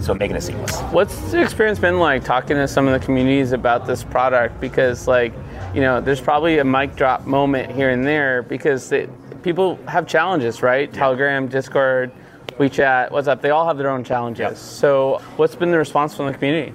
[0.00, 0.78] so making it seamless.
[0.92, 4.60] What's the experience been like talking to some of the communities about this product?
[4.60, 5.32] Because like,
[5.74, 9.08] you know, there's probably a mic drop moment here and there because they,
[9.42, 10.92] people have challenges, right?
[10.92, 12.12] Telegram, Discord,
[12.60, 14.40] WeChat, WhatsApp, they all have their own challenges.
[14.40, 14.56] Yep.
[14.58, 16.74] So what's been the response from the community?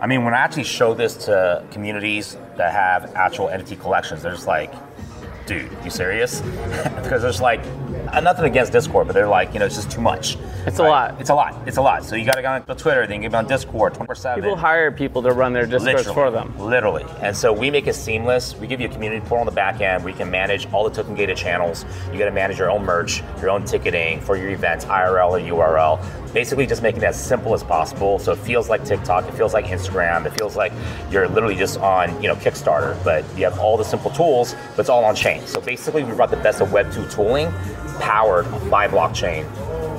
[0.00, 4.32] I mean, when I actually show this to communities that have actual NFT collections, they're
[4.32, 4.72] just like,
[5.48, 6.40] dude, you serious?
[7.02, 7.60] because there's like,
[8.12, 10.36] uh, nothing against Discord, but they're like, you know, it's just too much.
[10.66, 11.20] It's a lot.
[11.20, 11.66] It's a lot.
[11.66, 12.04] It's a lot.
[12.04, 14.42] So you got to go on Twitter, then you get on Discord 24 7.
[14.42, 16.58] People hire people to run their Discord for them.
[16.58, 17.04] Literally.
[17.20, 18.54] And so we make it seamless.
[18.56, 20.88] We give you a community portal on the back end where you can manage all
[20.88, 21.84] the token gated channels.
[22.12, 25.40] You got to manage your own merch, your own ticketing for your events, IRL or
[25.40, 26.32] URL.
[26.32, 28.18] Basically, just making it as simple as possible.
[28.18, 30.72] So it feels like TikTok, it feels like Instagram, it feels like
[31.10, 34.80] you're literally just on, you know, Kickstarter, but you have all the simple tools, but
[34.80, 35.37] it's all on chain.
[35.46, 37.50] So basically, we brought the best of Web 2 tooling
[38.00, 39.44] powered by blockchain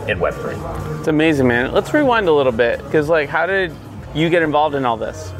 [0.07, 0.55] in Web 3.
[0.99, 1.71] It's amazing, man.
[1.71, 3.73] Let's rewind a little bit because, like, how did
[4.13, 5.31] you get involved in all this?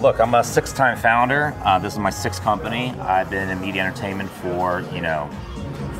[0.00, 1.54] Look, I'm a six-time founder.
[1.64, 2.90] Uh, this is my sixth company.
[3.00, 5.30] I've been in media entertainment for you know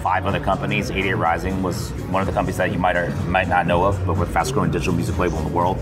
[0.04, 0.90] five other companies.
[0.90, 3.98] 88 Rising was one of the companies that you might or might not know of,
[4.06, 5.78] but we're the fastest-growing digital music label in the world.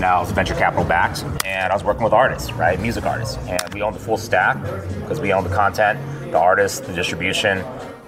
[0.00, 3.74] Now it's venture capital backed, and I was working with artists, right, music artists, and
[3.74, 4.56] we own the full stack
[5.02, 6.00] because we own the content,
[6.32, 7.62] the artists, the distribution.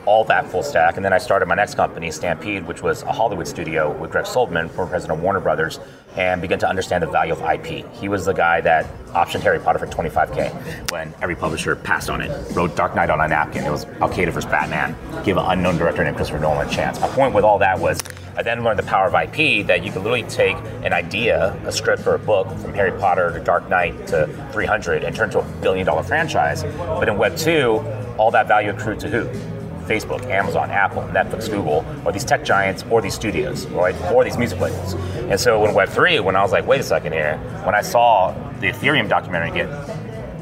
[0.09, 3.13] All that full stack, and then I started my next company, Stampede, which was a
[3.13, 5.81] Hollywood studio with Greg Silverman, former president of Warner Brothers,
[6.17, 7.87] and began to understand the value of IP.
[7.93, 12.23] He was the guy that optioned Harry Potter for 25k when every publisher passed on
[12.23, 12.31] it.
[12.57, 13.65] Wrote Dark Knight on a napkin.
[13.65, 14.97] It was Al Qaeda versus Batman.
[15.27, 16.99] Give an unknown director named Christopher Nolan a chance.
[16.99, 18.01] My point with all that was
[18.35, 21.73] I then learned the power of IP that you can literally take an idea, a
[21.73, 25.33] script or a book from Harry Potter to Dark Knight to 300 and turn it
[25.33, 26.63] to a billion dollar franchise.
[26.63, 27.85] But in Web 2,
[28.17, 29.58] all that value accrued to who?
[29.89, 33.95] Facebook, Amazon, Apple, Netflix, Google, or these tech giants, or these studios, right?
[34.13, 34.95] or these music labels.
[34.95, 38.33] And so in Web3, when I was like, wait a second here, when I saw
[38.61, 39.69] the Ethereum documentary get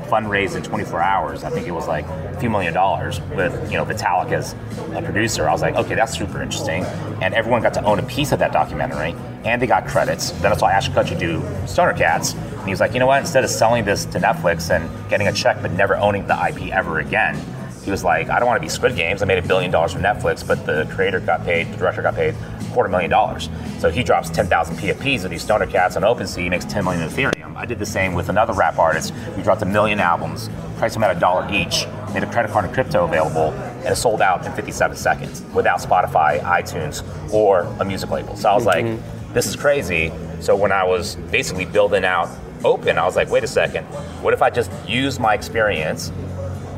[0.06, 3.76] fundraised in 24 hours, I think it was like a few million dollars with you
[3.76, 4.54] know Vitalik as
[4.94, 5.48] a producer.
[5.48, 6.84] I was like, okay, that's super interesting.
[7.22, 10.30] And everyone got to own a piece of that documentary, and they got credits.
[10.32, 13.20] Then I saw Ashton Kutcher do Stoner Cats, and he was like, you know what?
[13.20, 16.72] Instead of selling this to Netflix and getting a check but never owning the IP
[16.72, 17.36] ever again,
[17.86, 19.22] he was like, I don't want to be Squid Games.
[19.22, 22.14] I made a billion dollars from Netflix, but the creator got paid, the director got
[22.14, 23.48] paid a quarter million dollars.
[23.78, 27.02] So he drops 10,000 PFPs of these stoner cats on OpenSea, he makes 10 million
[27.02, 27.56] in Ethereum.
[27.56, 29.14] I did the same with another rap artist.
[29.34, 32.64] We dropped a million albums, priced them at a dollar each made a credit card
[32.64, 37.84] and crypto available, and it sold out in 57 seconds without Spotify, iTunes, or a
[37.84, 38.34] music label.
[38.36, 39.34] So I was like, mm-hmm.
[39.34, 40.10] this is crazy.
[40.40, 42.30] So when I was basically building out
[42.64, 43.84] Open, I was like, wait a second,
[44.22, 46.10] what if I just use my experience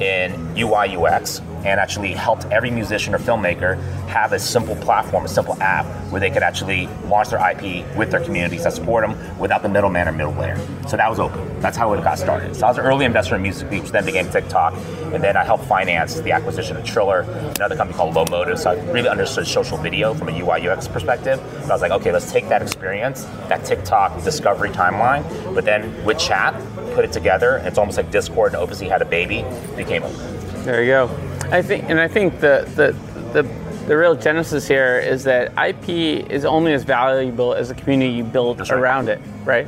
[0.00, 5.28] in UI UX and actually helped every musician or filmmaker have a simple platform, a
[5.28, 9.38] simple app where they could actually launch their IP with their communities that support them
[9.38, 10.56] without the middleman or middle layer.
[10.88, 11.60] So that was open.
[11.60, 12.56] That's how it got started.
[12.56, 14.74] So I was an early investor in Music Beach, then became TikTok,
[15.12, 17.20] and then I helped finance the acquisition of Triller,
[17.56, 18.58] another company called Low Motive.
[18.58, 21.38] So I really understood social video from a UI UX perspective.
[21.62, 26.04] So I was like, okay, let's take that experience, that TikTok discovery timeline, but then
[26.04, 26.54] with chat,
[26.94, 27.58] put it together.
[27.64, 29.44] It's almost like Discord and OpenSea had a baby,
[29.76, 30.64] became open.
[30.64, 31.37] There you go.
[31.50, 32.92] I think, and I think the the
[33.32, 33.48] the
[33.86, 35.88] the real genesis here is that IP
[36.30, 38.70] is only as valuable as the community you build right.
[38.70, 39.66] around it, right?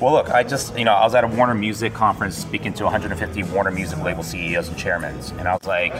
[0.00, 2.84] Well, look, I just, you know, I was at a Warner Music conference speaking to
[2.84, 5.94] 150 Warner Music label CEOs and chairmen, and I was like,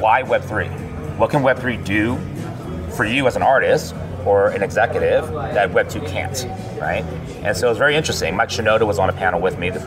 [0.00, 1.18] why Web3?
[1.18, 2.16] What can Web3 do
[2.96, 6.46] for you as an artist or an executive that Web2 can't,
[6.80, 7.04] right?
[7.42, 8.36] And so it was very interesting.
[8.36, 9.80] Mike Shinoda was on a panel with me, the,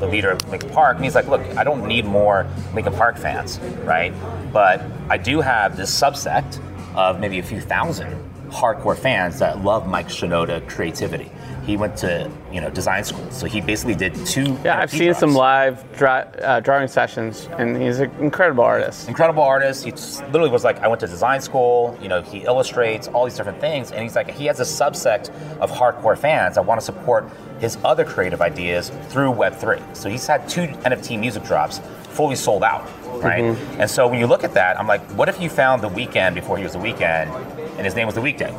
[0.00, 3.16] the leader of Linkin Park, and he's like, look, I don't need more Linkin Park
[3.16, 4.12] fans, right?
[4.52, 6.60] But I do have this subsect
[6.94, 11.30] of maybe a few thousand hardcore fans that love Mike Shinoda creativity.
[11.66, 14.56] He went to you know design school, so he basically did two.
[14.64, 19.08] Yeah, I've seen some live uh, drawing sessions, and he's an incredible artist.
[19.08, 19.84] Incredible artist.
[19.84, 19.90] He
[20.26, 21.98] literally was like, I went to design school.
[22.00, 25.30] You know, he illustrates all these different things, and he's like, he has a subsect
[25.58, 29.96] of hardcore fans that want to support his other creative ideas through Web3.
[29.96, 32.84] So he's had two NFT music drops fully sold out,
[33.22, 33.42] right?
[33.42, 33.80] Mm-hmm.
[33.80, 36.34] And so when you look at that, I'm like, what if you found the Weeknd
[36.34, 37.28] before he was the Weeknd,
[37.76, 38.54] and his name was the weekday?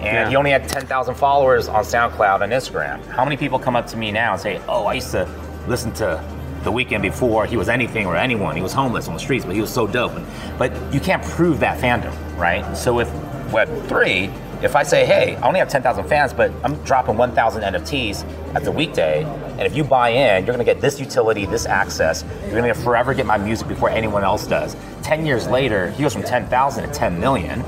[0.00, 0.28] And Yeah.
[0.28, 3.06] he only had 10,000 followers on SoundCloud and Instagram.
[3.08, 5.28] How many people come up to me now and say, oh, I used to
[5.68, 6.20] listen to
[6.64, 8.54] the Weeknd before he was anything or anyone.
[8.54, 10.14] He was homeless on the streets, but he was so dope.
[10.14, 10.26] And,
[10.58, 12.76] but you can't prove that fandom, right?
[12.76, 13.08] So with
[13.50, 14.30] Web3,
[14.62, 18.62] if I say, hey, I only have 10,000 fans, but I'm dropping 1,000 NFTs at
[18.62, 22.24] the weekday, and if you buy in, you're gonna get this utility, this access.
[22.50, 24.76] You're gonna forever get my music before anyone else does.
[25.02, 27.64] 10 years later, he goes from 10,000 to 10 million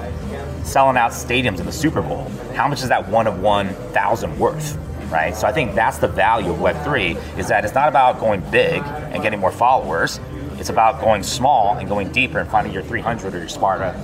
[0.64, 2.28] selling out stadiums in the Super Bowl.
[2.54, 4.78] How much is that one of 1,000 worth?
[5.10, 5.36] Right?
[5.36, 8.82] So I think that's the value of Web3 is that it's not about going big
[8.82, 10.18] and getting more followers.
[10.58, 13.94] It's about going small and going deeper and finding your 300 or your Sparta,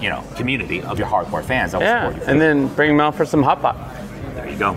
[0.00, 2.30] you know, community of your hardcore fans that will Yeah, support you.
[2.32, 3.76] and then bring him out for some hot pot.
[4.36, 4.74] there you go.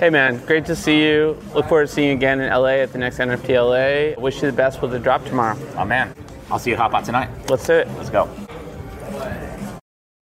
[0.00, 1.38] Hey man, great to see you.
[1.54, 4.20] Look forward to seeing you again in LA at the next NFT LA.
[4.20, 5.56] Wish you the best with the drop tomorrow.
[5.78, 6.14] Oh man,
[6.50, 7.28] I'll see you at Hot Pot tonight.
[7.48, 7.88] Let's do it.
[7.96, 8.28] Let's go.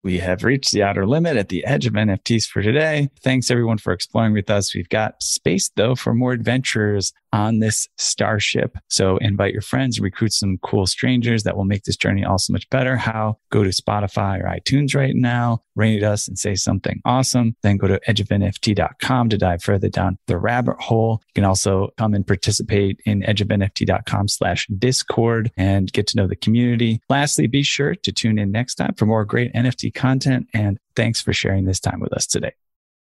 [0.03, 3.09] We have reached the outer limit at the edge of NFTs for today.
[3.23, 4.73] Thanks everyone for exploring with us.
[4.73, 8.77] We've got space though for more adventures on this starship.
[8.89, 12.53] So invite your friends, recruit some cool strangers that will make this journey all so
[12.53, 12.97] much better.
[12.97, 13.37] How?
[13.51, 17.55] Go to Spotify or iTunes right now, rate us and say something awesome.
[17.63, 21.21] Then go to edgeofnft.com to dive further down the rabbit hole.
[21.27, 26.35] You can also come and participate in edgeofnft.com slash discord and get to know the
[26.35, 27.01] community.
[27.09, 30.47] Lastly, be sure to tune in next time for more great NFT content.
[30.53, 32.53] And thanks for sharing this time with us today.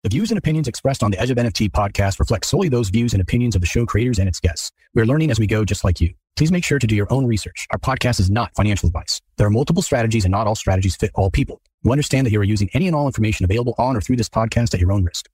[0.06, 3.12] The views and opinions expressed on the Edge of NFT podcast reflect solely those views
[3.12, 4.70] and opinions of the show creators and its guests.
[4.94, 6.14] We're learning as we go, just like you.
[6.36, 7.66] Please make sure to do your own research.
[7.72, 9.20] Our podcast is not financial advice.
[9.36, 11.60] There are multiple strategies and not all strategies fit all people.
[11.82, 14.28] You understand that you are using any and all information available on or through this
[14.28, 15.28] podcast at your own risk.